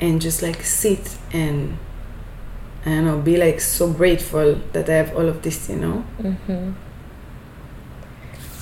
[0.00, 1.78] and just like sit and
[2.84, 6.04] I don't know, be like so grateful that I have all of this, you know?
[6.20, 6.72] Mm-hmm.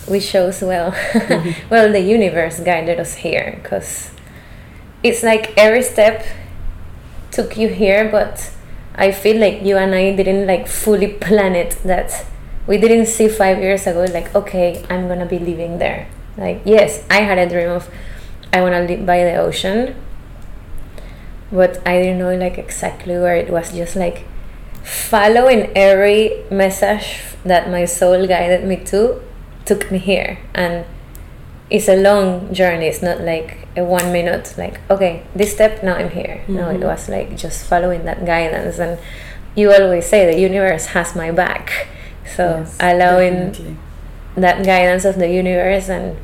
[0.07, 0.95] Which shows well,
[1.71, 4.13] well, the universe guided us here because
[5.03, 6.25] it's like every step
[7.33, 8.53] took you here, but
[8.95, 11.79] I feel like you and I didn't like fully plan it.
[11.85, 12.27] That
[12.67, 16.09] we didn't see five years ago, like, okay, I'm gonna be living there.
[16.37, 17.91] Like, yes, I had a dream of
[18.53, 19.95] I wanna live by the ocean,
[21.51, 23.73] but I didn't know like exactly where it was.
[23.73, 24.27] Just like
[24.83, 29.23] following every message that my soul guided me to
[29.65, 30.85] took me here and
[31.73, 35.95] it's a long journey it's not like a one minute like okay this step now
[35.95, 36.57] i'm here mm-hmm.
[36.57, 36.85] no it mm-hmm.
[36.85, 39.01] was like just following that guidance and
[39.55, 41.89] you always say the universe has my back
[42.37, 43.77] so yes, allowing definitely.
[44.37, 46.19] that guidance of the universe and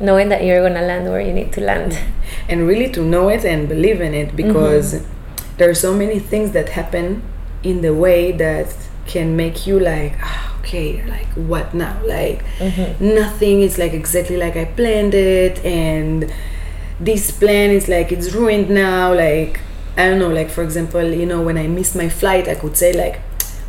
[0.00, 1.98] knowing that you're going to land where you need to land
[2.48, 5.56] and really to know it and believe in it because mm-hmm.
[5.58, 7.20] there are so many things that happen
[7.64, 8.72] in the way that
[9.06, 12.00] can make you like oh, okay like what now?
[12.04, 13.14] Like mm-hmm.
[13.14, 16.32] nothing is like exactly like i planned it and
[17.00, 19.12] this plan is like it's ruined now.
[19.12, 19.60] Like
[19.96, 22.74] i don't know like for example you know when i missed my flight i could
[22.74, 23.20] say like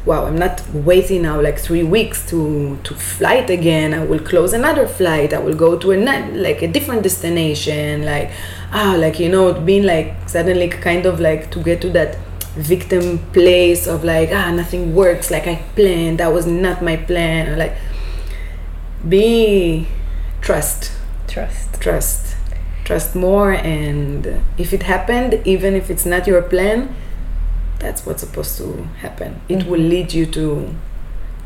[0.06, 3.94] wow i'm not waiting now like three weeks to to flight again.
[3.94, 5.34] I will close another flight.
[5.34, 5.98] I will go to a
[6.34, 8.04] like a different destination.
[8.04, 8.32] Like
[8.72, 12.18] ah like you know being like suddenly kind of like to get to that
[12.56, 17.50] victim place of like ah nothing works like i planned that was not my plan
[17.50, 17.76] or like
[19.08, 19.88] be
[20.42, 20.92] trust.
[21.28, 21.82] Trust.
[21.82, 22.36] Trust.
[22.84, 26.94] Trust more and if it happened even if it's not your plan
[27.80, 29.42] that's what's supposed to happen.
[29.50, 29.70] It mm-hmm.
[29.70, 30.76] will lead you to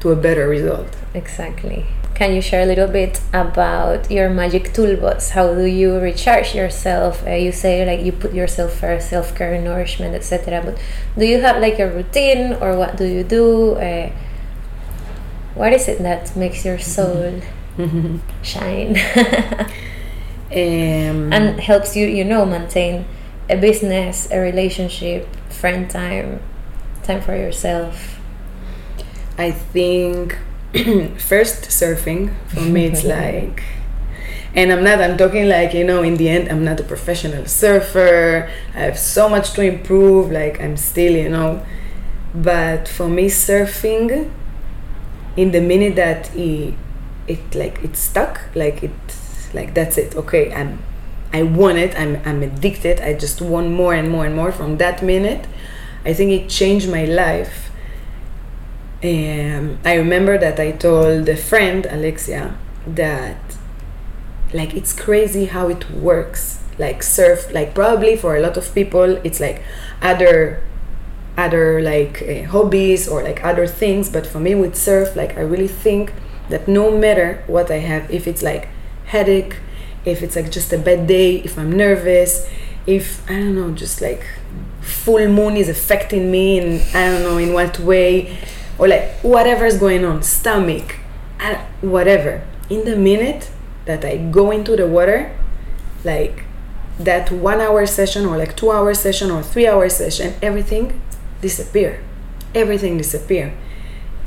[0.01, 0.95] to a better result.
[1.13, 1.85] Exactly
[2.17, 5.29] can you share a little bit about your magic toolbox?
[5.29, 7.23] How do you recharge yourself?
[7.27, 10.79] Uh, you say like you put yourself first self-care nourishment etc but
[11.15, 13.73] do you have like a routine or what do you do?
[13.75, 14.09] Uh,
[15.53, 17.39] what is it that makes your soul
[18.41, 18.97] shine?
[20.49, 23.03] Um, and helps you you know maintain
[23.49, 26.39] a business a relationship friend time
[27.03, 28.17] time for yourself?
[29.37, 30.37] I think
[31.17, 33.63] first surfing for me it's like
[34.53, 37.45] and i'm not i'm talking like you know in the end i'm not a professional
[37.45, 38.49] surfer.
[38.75, 41.65] I have so much to improve like i'm still you know.
[42.33, 44.29] But for me surfing
[45.35, 46.73] in the minute that it,
[47.27, 48.91] it like it stuck like it
[49.53, 50.15] like that's it.
[50.15, 50.83] Okay i'm
[51.33, 51.97] i want it.
[51.97, 52.99] I'm i'm addicted.
[52.99, 55.45] I just want more and more and more from that minute.
[56.03, 57.66] I think it changed my life
[59.03, 62.57] um, I remember that I told a friend, Alexia,
[62.87, 63.37] that
[64.53, 66.63] like it's crazy how it works.
[66.79, 69.61] Like surf, like probably for a lot of people, it's like
[70.01, 70.63] other
[71.37, 74.09] other like uh, hobbies or like other things.
[74.09, 76.13] But for me, with surf, like I really think
[76.49, 78.69] that no matter what I have, if it's like
[79.05, 79.57] headache,
[80.05, 82.47] if it's like just a bad day, if I'm nervous,
[82.87, 84.25] if I don't know, just like
[84.81, 88.37] full moon is affecting me and I don't know in what way
[88.77, 90.95] or like whatever is going on, stomach,
[91.81, 92.45] whatever.
[92.69, 93.49] In the minute
[93.85, 95.35] that I go into the water,
[96.03, 96.43] like
[96.99, 101.01] that one hour session or like two hour session or three hour session, everything
[101.41, 102.03] disappear.
[102.53, 103.53] Everything disappear.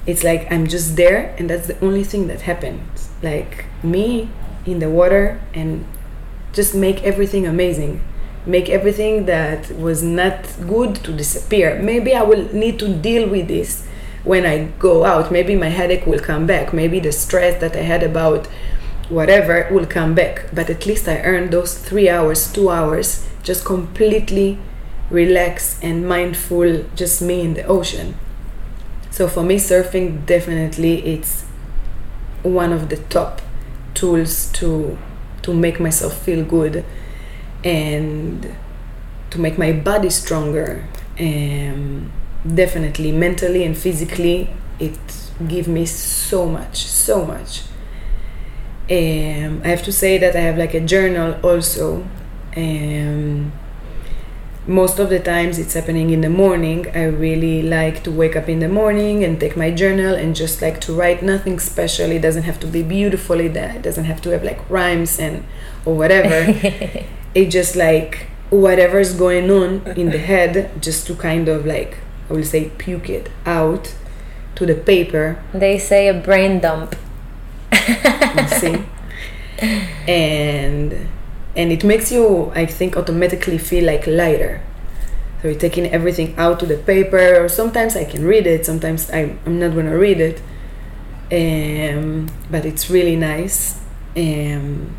[0.07, 3.11] It's like I'm just there and that's the only thing that happens.
[3.23, 4.31] Like me
[4.67, 5.87] in the water and
[6.53, 8.03] just make everything amazing
[8.47, 11.81] make everything that was not good to disappear.
[11.81, 13.87] Maybe I will need to deal with this
[14.24, 15.30] when I go out.
[15.30, 16.72] Maybe my headache will come back.
[16.72, 18.46] Maybe the stress that I had about
[19.09, 20.46] whatever will come back.
[20.52, 24.59] But at least I earned those three hours, two hours, just completely
[25.11, 28.14] relaxed and mindful, just me in the ocean.
[29.11, 31.44] So for me, surfing definitely it's
[32.42, 33.42] one of the top
[33.94, 34.96] tools to
[35.42, 36.85] to make myself feel good
[37.64, 38.54] and
[39.30, 40.85] to make my body stronger.
[41.18, 42.12] Um,
[42.47, 44.99] definitely mentally and physically it
[45.47, 47.63] give me so much so much.
[48.91, 52.07] Um, i have to say that i have like a journal also.
[52.57, 53.53] Um,
[54.67, 56.87] most of the times it's happening in the morning.
[56.95, 60.61] I really like to wake up in the morning and take my journal and just
[60.61, 62.11] like to write nothing special.
[62.11, 63.41] It doesn't have to be beautiful.
[63.41, 65.45] It doesn't have to have like rhymes and
[65.85, 66.38] or whatever.
[67.33, 71.99] It just like whatever's going on in the head just to kind of like
[72.31, 73.94] I will say puke it out
[74.54, 75.42] to the paper.
[75.52, 76.94] They say a brain dump.
[78.60, 78.85] see?
[80.08, 81.08] And
[81.56, 84.62] and it makes you I think automatically feel like lighter.
[85.42, 87.42] So you're taking everything out to the paper.
[87.44, 88.64] Or sometimes I can read it.
[88.66, 90.40] Sometimes I, I'm not gonna read it.
[91.33, 93.78] Um, but it's really nice.
[94.16, 94.96] Um,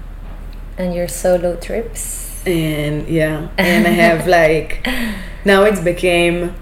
[0.77, 2.27] And your solo trips.
[2.45, 4.81] and yeah and i have like
[5.45, 6.55] now it's became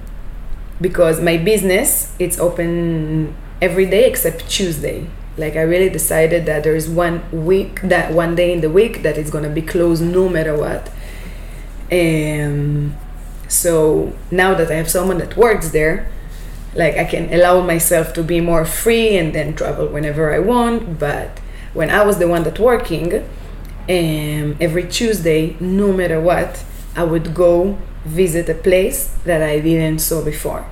[0.81, 5.07] because my business it's open every day except tuesday.
[5.37, 9.03] Like i really decided that there is one week that one day in the week
[9.03, 10.91] that it's to be closed no matter what.
[11.91, 12.95] Um
[13.47, 16.07] so now that i have someone that works there
[16.75, 20.99] like i can allow myself to be more free and then travel whenever i want.
[20.99, 21.39] But
[21.73, 23.23] when i was the one that working
[23.89, 26.63] um, every Tuesday, no matter what,
[26.95, 30.65] I would go visit a place that I didn't saw before.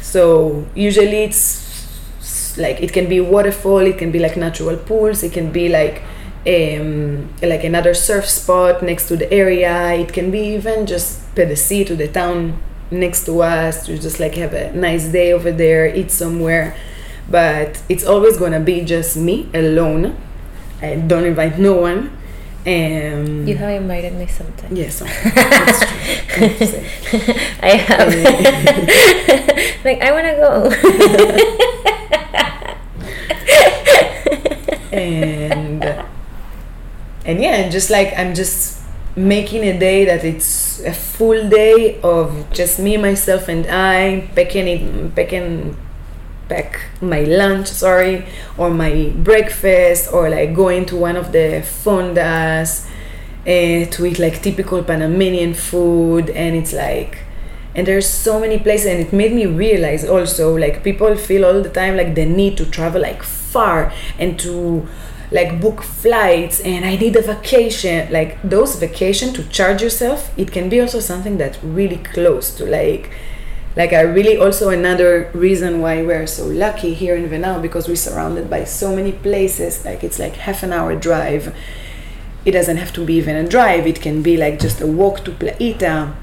[0.00, 5.32] So usually it's like it can be waterfall, it can be like natural pools, it
[5.32, 6.02] can be like
[6.46, 9.94] um, like another surf spot next to the area.
[9.94, 11.22] It can be even just
[11.56, 12.60] sea to the town
[12.90, 16.76] next to us to just like have a nice day over there, eat somewhere.
[17.28, 20.16] But it's always gonna be just me alone.
[20.80, 22.15] I don't invite no one.
[22.66, 24.76] Um, You have invited me sometimes.
[24.76, 25.80] Yes, that's
[26.34, 27.34] true.
[27.62, 28.08] I have.
[28.10, 29.84] I have.
[29.86, 30.66] like I wanna go.
[34.92, 35.84] and
[37.24, 38.82] and yeah, and just like I'm just
[39.14, 44.66] making a day that it's a full day of just me, myself, and I packing
[44.66, 45.76] it, packing
[46.48, 48.26] pack my lunch, sorry,
[48.56, 52.86] or my breakfast, or like going to one of the fondas
[53.42, 57.18] uh, to eat like typical Panamanian food, and it's like.
[57.74, 61.62] And there's so many places, and it made me realize also like people feel all
[61.62, 64.88] the time like they need to travel like far and to
[65.30, 68.10] like book flights and I need a vacation.
[68.12, 72.64] Like those vacation to charge yourself, it can be also something that's really close to
[72.64, 73.10] like
[73.76, 77.94] like I really also another reason why we're so lucky here in Venao because we're
[77.96, 79.84] surrounded by so many places.
[79.84, 81.54] Like it's like half an hour drive.
[82.46, 83.86] It doesn't have to be even a drive.
[83.86, 86.14] It can be like just a walk to Playita.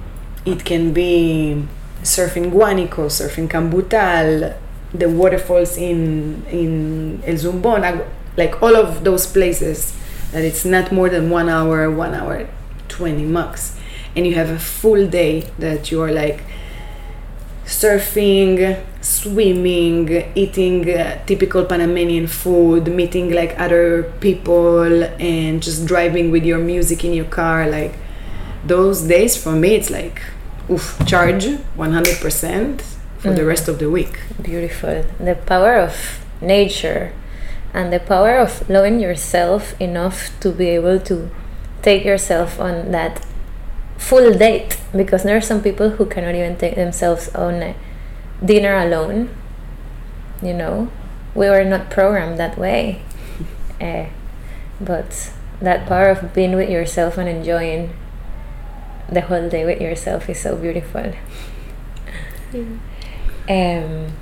[0.45, 1.67] It can be
[2.01, 4.57] surfing Guanico, surfing Cambutal,
[4.91, 9.93] the waterfalls in in El Zumbon, like all of those places
[10.31, 12.47] that it's not more than one hour, one hour,
[12.87, 13.77] twenty max,
[14.15, 16.43] and you have a full day that you are like
[17.65, 26.43] surfing, swimming, eating uh, typical Panamanian food, meeting like other people, and just driving with
[26.45, 27.67] your music in your car.
[27.69, 27.93] Like
[28.65, 30.21] those days for me, it's like,
[30.69, 31.45] oof, charge
[31.77, 32.81] 100%
[33.19, 33.47] for the Mm.
[33.47, 34.19] rest of the week.
[34.41, 35.03] Beautiful.
[35.19, 37.11] The power of nature
[37.73, 41.29] and the power of loving yourself enough to be able to
[41.81, 43.25] take yourself on that
[44.03, 47.75] full date because there are some people who cannot even take themselves on a
[48.43, 49.29] dinner alone
[50.43, 50.91] you know?
[51.33, 53.01] We were not programmed that way.
[53.81, 54.05] Uh,
[54.81, 55.31] but
[55.61, 57.95] that power of being with yourself and enjoying
[59.09, 61.13] the whole day with yourself is so beautiful.
[63.49, 64.13] Um,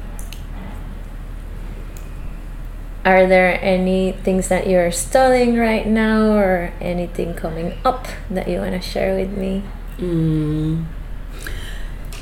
[3.04, 8.60] are there any things that you're studying right now or anything coming up that you
[8.60, 9.64] want to share with me?
[9.97, 10.86] Mm.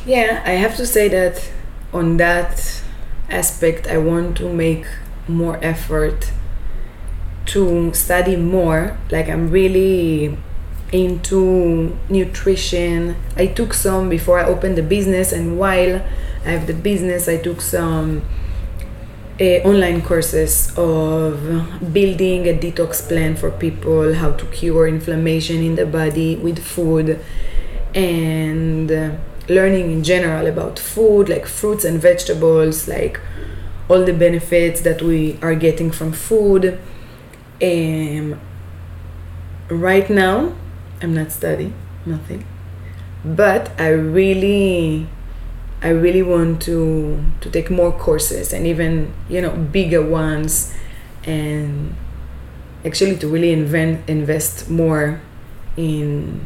[0.06, 1.52] Yeah, I have to say that
[1.92, 2.82] on that
[3.30, 4.86] aspect, I want to make
[5.28, 6.32] more effort
[7.48, 8.98] to study more.
[9.12, 10.38] Like, I'm really
[10.92, 13.16] into nutrition.
[13.36, 16.02] I took some before I opened the business, and while
[16.46, 18.24] I have the business, I took some
[19.40, 21.42] uh, online courses of
[21.94, 27.20] building a detox plan for people, how to cure inflammation in the body with food,
[27.96, 29.12] and uh,
[29.48, 33.20] learning in general about food, like fruits and vegetables, like
[33.90, 36.80] all the benefits that we are getting from food.
[37.62, 38.40] Um,
[39.70, 40.54] right now,
[41.02, 41.74] I'm not studying,
[42.06, 42.46] nothing,
[43.24, 45.08] but I really
[45.82, 50.74] I really want to to take more courses and even you know bigger ones
[51.24, 51.96] and
[52.86, 55.22] actually to really invent invest more
[55.78, 56.46] in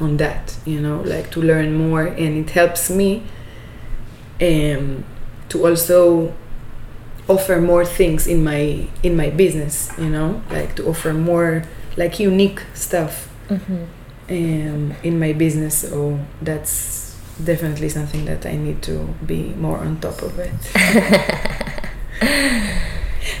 [0.00, 3.22] on that you know like to learn more and it helps me
[4.40, 5.04] um,
[5.48, 6.32] to also
[7.28, 11.62] offer more things in my in my business you know like to offer more
[11.96, 13.84] like unique stuff Mm-hmm.
[14.28, 17.07] um, in my business so that's
[17.44, 20.52] definitely something that I need to be more on top of it.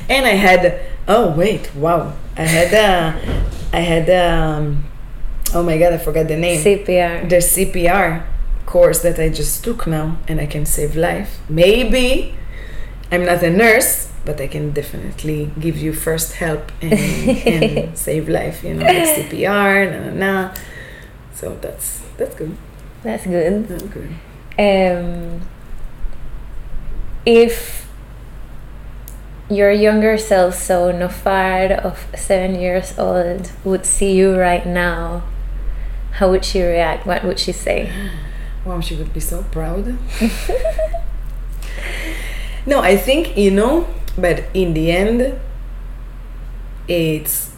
[0.08, 3.38] and I had oh wait wow I had a
[3.72, 4.84] I had um
[5.54, 7.28] oh my god I forgot the name CPR.
[7.28, 8.24] the CPR
[8.66, 11.40] course that I just took now and I can save life.
[11.48, 12.34] Maybe
[13.10, 18.28] I'm not a nurse, but I can definitely give you first help and, and save
[18.28, 20.54] life, you know, like CPR, na na na.
[21.32, 22.54] So that's that's good.
[23.08, 23.68] That's good.
[23.68, 24.10] That's good.
[24.58, 25.40] Um,
[27.24, 27.88] if
[29.48, 35.22] your younger self, so Nofar of seven years old, would see you right now,
[36.20, 37.06] how would she react?
[37.06, 37.90] What would she say?
[38.66, 39.86] Wow, she would be so proud.
[42.66, 43.88] no, I think, you know,
[44.18, 45.40] but in the end,
[46.86, 47.54] it's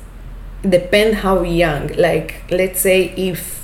[0.62, 1.88] depend how young.
[1.96, 3.59] Like, let's say if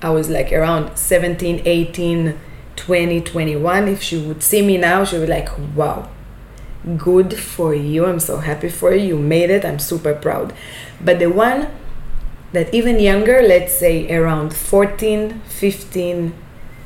[0.00, 2.38] I was like around 17, 18,
[2.76, 6.08] 20, 21, if she would see me now, she would be like, wow,
[6.96, 8.06] good for you.
[8.06, 9.16] I'm so happy for you.
[9.16, 9.64] You made it.
[9.64, 10.52] I'm super proud.
[11.00, 11.68] But the one
[12.52, 16.34] that even younger, let's say around 14, 15,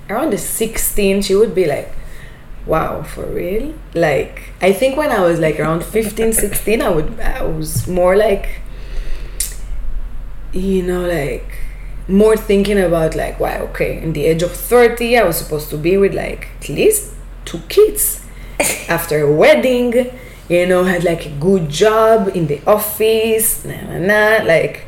[0.08, 1.92] around the 16, she would be like,
[2.66, 3.74] wow, for real?
[3.94, 8.16] Like, I think when I was like around 15, 16, I would, I was more
[8.16, 8.60] like,
[10.52, 11.61] you know, like,
[12.08, 15.76] more thinking about like, wow, okay, in the age of 30, I was supposed to
[15.76, 18.24] be with like at least two kids.
[18.88, 20.10] After a wedding,
[20.48, 24.86] you know, had like a good job in the office, nah, nah, nah, like,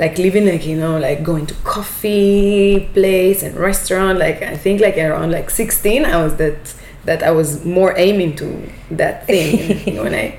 [0.00, 4.80] like living like you know like going to coffee place and restaurant like i think
[4.80, 9.96] like around like 16 i was that that i was more aiming to that thing.
[10.02, 10.38] When i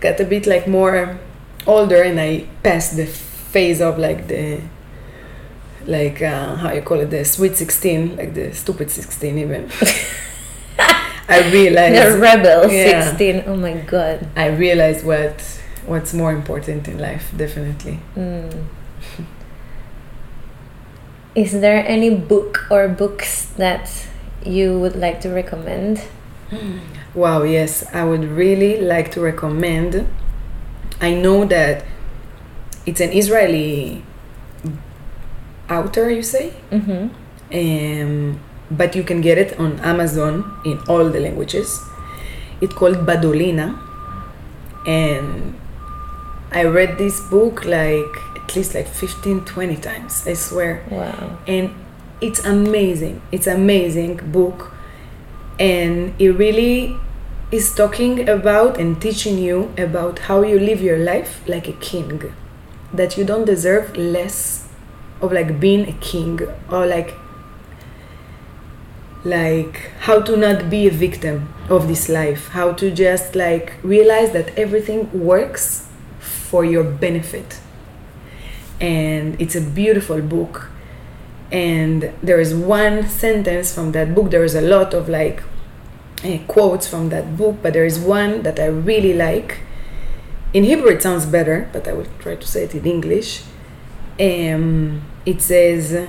[0.00, 1.20] got a bit like more
[1.66, 4.60] older and i passed the phase of like the
[5.86, 9.70] like uh, how you call it the sweet 16 like the stupid 16 even
[11.28, 13.02] i realized The rebel, Yeah.
[13.10, 13.44] 16.
[13.46, 14.26] Oh my god.
[14.36, 15.40] i realized what
[15.86, 18.64] what's more important in life definitely Mm.
[21.34, 23.88] Is there any book or books that
[24.44, 26.02] you would like to recommend?
[27.14, 30.06] Wow, yes, I would really like to recommend.
[31.00, 31.84] I know that
[32.84, 34.04] it's an Israeli
[35.78, 37.08] author, you say, Mm-hmm.
[37.54, 41.80] um, but you can get it on Amazon in all the languages.
[42.60, 43.78] It's called Badulina,
[44.86, 45.54] and
[46.52, 51.38] I read this book like at least like 15, 20 times, I swear Wow.
[51.46, 51.70] and
[52.20, 54.72] it's amazing it's amazing book
[55.58, 56.96] and it really
[57.50, 62.32] is talking about and teaching you about how you live your life like a king
[62.94, 64.68] that you don't deserve less
[65.22, 67.14] of like being a king or like
[69.24, 72.48] like how to not be a victim of this life.
[72.48, 77.60] How to just like realize that everything works for your benefit.
[78.80, 80.70] And it's a beautiful book.
[81.52, 84.30] And there is one sentence from that book.
[84.30, 85.42] There is a lot of like
[86.24, 89.60] eh, quotes from that book but there is one that i really like.
[90.52, 93.42] In hebrew it sounds better but i will try to say it in english.
[94.20, 96.08] Um, it says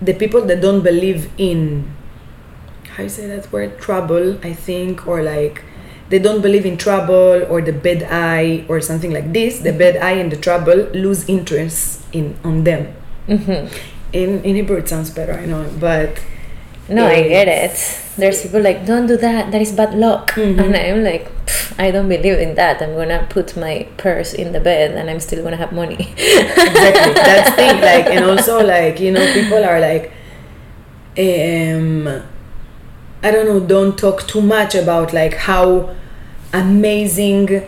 [0.00, 1.94] the people that don't believe in
[2.90, 3.78] how you say that word?
[3.78, 5.64] Trouble i think or like
[6.08, 9.58] they don't believe in trouble or the bad eye or something like this.
[9.58, 12.94] The bad eye and the trouble lose interest in on them.
[13.28, 13.68] Mm-hmm.
[14.12, 16.18] in in hebrew it sounds better i know but
[16.88, 18.00] No, I get it.
[18.16, 19.52] There's people like, don't do that.
[19.52, 20.32] That is bad luck.
[20.32, 20.58] Mhm.
[20.58, 21.30] And I'm like,
[21.78, 22.80] I don't believe in that.
[22.82, 25.98] I'm gonna put my purse in the bed, and I'm still gonna have money.
[26.16, 30.12] exactly that's thing like and also like you know people are like
[31.18, 32.06] um
[33.22, 35.94] i don't know don't talk too much about like how
[36.52, 37.62] amazing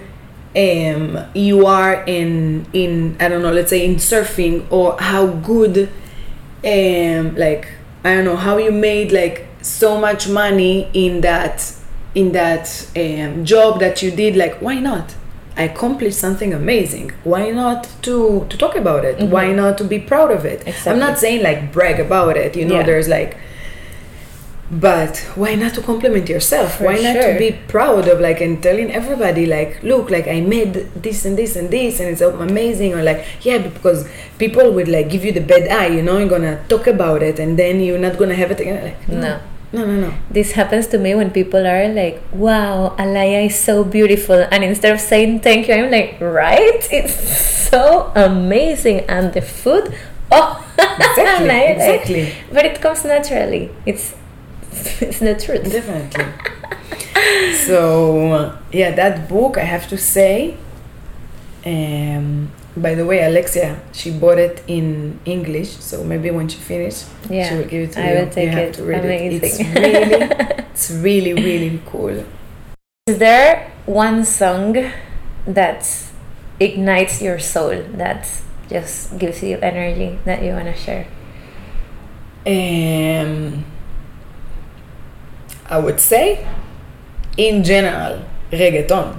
[0.57, 5.89] um you are in in i don't know let's say in surfing or how good
[6.65, 7.69] um like
[8.05, 11.57] i don't know how you made like so much money in that
[12.15, 12.65] in that
[12.97, 15.15] um, job that you did like why not?
[15.57, 17.13] I accomplished something amazing.
[17.25, 19.19] Why not to to talk about it?
[19.19, 19.29] Mhm.
[19.31, 20.61] why not to be proud of it?
[20.87, 22.87] I'm not saying like brag about it you know Yeah.
[22.91, 23.37] there's like
[24.71, 28.63] but why not to compliment yourself For why not to be proud of like and
[28.63, 32.95] telling everybody like look like i made this and this and this and it's amazing
[32.95, 34.09] or like yeah because
[34.39, 37.41] people would like give you the bad eye you know you're gonna talk about it
[37.41, 39.41] and then you're not gonna have it again like no.
[39.73, 43.85] no no no This happens to me when people are like, wow, Alaya is so
[43.85, 44.35] beautiful.
[44.51, 46.83] And instead of saying thank you, I'm like, right?
[46.91, 47.15] It's
[47.71, 49.01] so amazing.
[49.07, 49.95] And the food,
[50.33, 52.35] oh, Exactly, like- exactly.
[52.53, 53.71] But it comes naturally.
[53.87, 54.15] It's,
[55.01, 55.71] it's the truth.
[55.71, 56.25] definitely
[57.67, 60.57] so yeah that book i have to say
[61.67, 67.11] um by the way, Alexia, she bought it in English, so maybe when she finishes,
[67.29, 67.49] Yeah.
[67.49, 68.19] she will give it to I you.
[68.21, 68.75] will take you have it.
[68.75, 69.43] to read it.
[69.43, 72.25] It's really, it's really, really cool.
[73.09, 74.93] Is there one song
[75.47, 76.05] that
[76.61, 78.29] ignites your soul that
[78.69, 81.07] just gives you energy that you want to share?
[82.47, 83.65] Um,
[85.71, 86.47] I would say,
[87.37, 89.17] in general, reggaeton.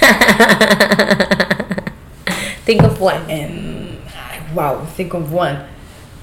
[2.64, 3.28] Think of one.
[3.30, 3.98] And
[4.54, 5.66] wow, think of one.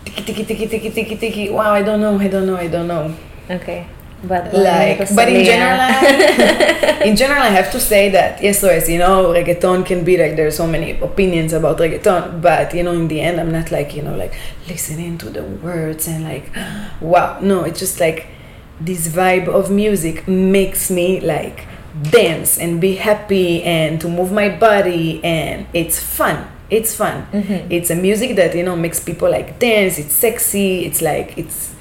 [0.06, 1.50] Tiki tiki tiki tiki tiki tiki.
[1.50, 3.14] Wow, I don't know, I don't know, I don't know.
[3.50, 3.88] Okay.
[4.24, 5.78] But like but in general
[7.08, 10.36] in general i have to say that yes Lois, you know reggaeton can be like
[10.36, 13.96] there's so many opinions about reggaeton but you know in the end i'm not like
[13.96, 14.34] you know like
[14.68, 16.50] listening to the words and like
[17.00, 18.26] wow no it's just like
[18.80, 21.66] this vibe of music makes me like
[22.12, 27.66] dance and be happy and to move my body and it's fun it's fun Mhm.
[27.72, 31.74] it's a music that you know makes people like dance it's sexy it's like it's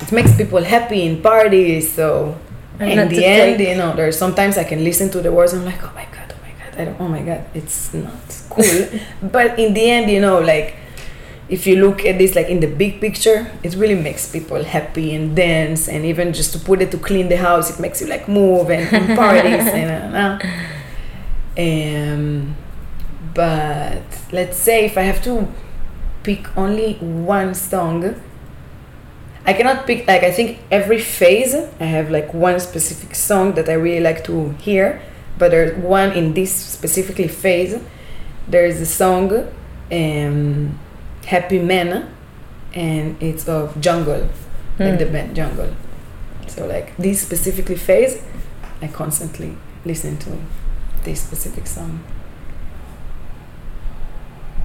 [0.00, 2.36] it makes people happy in parties so
[2.80, 5.52] And in the end take- you know there's sometimes i can listen to the words
[5.52, 8.26] i'm like oh my god oh my god I don't, oh my god it's not
[8.48, 8.64] cool
[9.22, 10.74] but in the end you know like
[11.50, 15.14] if you look at this like in the big picture it really makes people happy
[15.14, 18.06] and dance and even just to put it to clean the house it makes you
[18.06, 20.38] like move and, and parties and uh,
[21.58, 22.56] um
[23.34, 25.46] but let's say if i have to
[26.22, 28.14] pick only one song
[29.46, 33.68] I cannot pick like I think every phase I have like one specific song that
[33.68, 35.00] I really like to hear,
[35.38, 37.80] but there's one in this specifically phase.
[38.46, 39.48] There is a song,
[39.90, 40.78] um,
[41.26, 42.08] "Happy Man,"
[42.74, 44.28] and it's of Jungle,
[44.78, 45.74] like the band Jungle.
[46.46, 48.22] So like this specifically phase,
[48.82, 50.30] I constantly listen to
[51.04, 52.00] this specific song.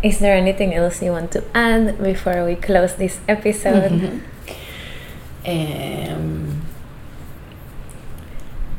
[0.04, 3.92] Is there anything else you want to add before we close this episode?
[3.92, 4.22] Mhm.
[5.48, 6.62] Um,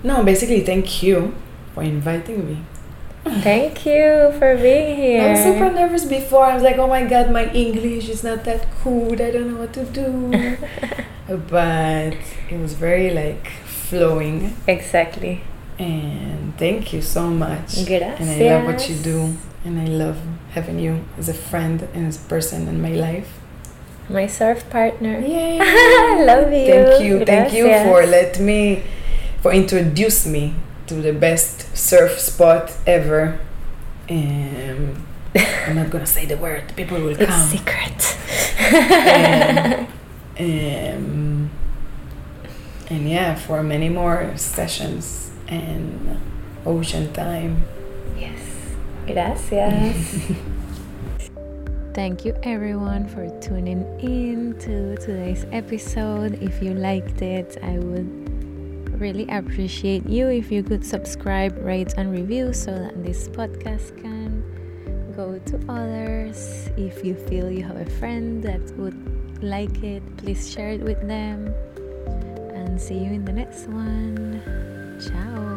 [0.02, 1.34] no, basically, thank you
[1.74, 2.58] for inviting me.
[3.42, 5.22] Thank you for being here.
[5.22, 6.44] I was super nervous before.
[6.44, 9.20] I was like, oh my god, my English is not that good.
[9.20, 10.56] I don't know what to do.
[11.50, 12.16] but
[12.50, 14.56] it was very like flowing.
[14.66, 15.42] Exactly.
[15.78, 17.84] And thank you so much.
[17.86, 18.20] Gracias.
[18.20, 19.36] And I love what you do.
[19.64, 20.18] And I love
[20.52, 23.40] having you as a friend and as a person in my life.
[24.08, 25.18] My surf partner.
[25.18, 25.58] Yay!
[25.60, 26.66] I love you.
[26.66, 27.24] Thank you.
[27.24, 28.10] Thank you for Gracias.
[28.10, 28.84] let me
[29.42, 30.54] for introduce me
[30.86, 33.38] to the best surf spot ever.
[34.08, 36.72] Um, I'm not gonna say the word.
[36.76, 37.48] People will It's come.
[37.48, 38.16] secret.
[38.60, 39.86] and,
[40.38, 41.50] um,
[42.90, 46.18] and yeah, for many more sessions and
[46.64, 47.64] ocean time.
[48.18, 48.40] yes.
[49.06, 50.32] Gracias.
[51.94, 56.34] Thank you everyone for tuning in to today's episode.
[56.42, 58.35] If you liked it, I would
[58.98, 64.42] really appreciate you if you could subscribe, rate, and review so that this podcast can
[65.16, 66.68] go to others.
[66.76, 71.00] If you feel you have a friend that would like it, please share it with
[71.06, 71.54] them.
[72.54, 74.42] And see you in the next one.
[75.00, 75.55] Ciao.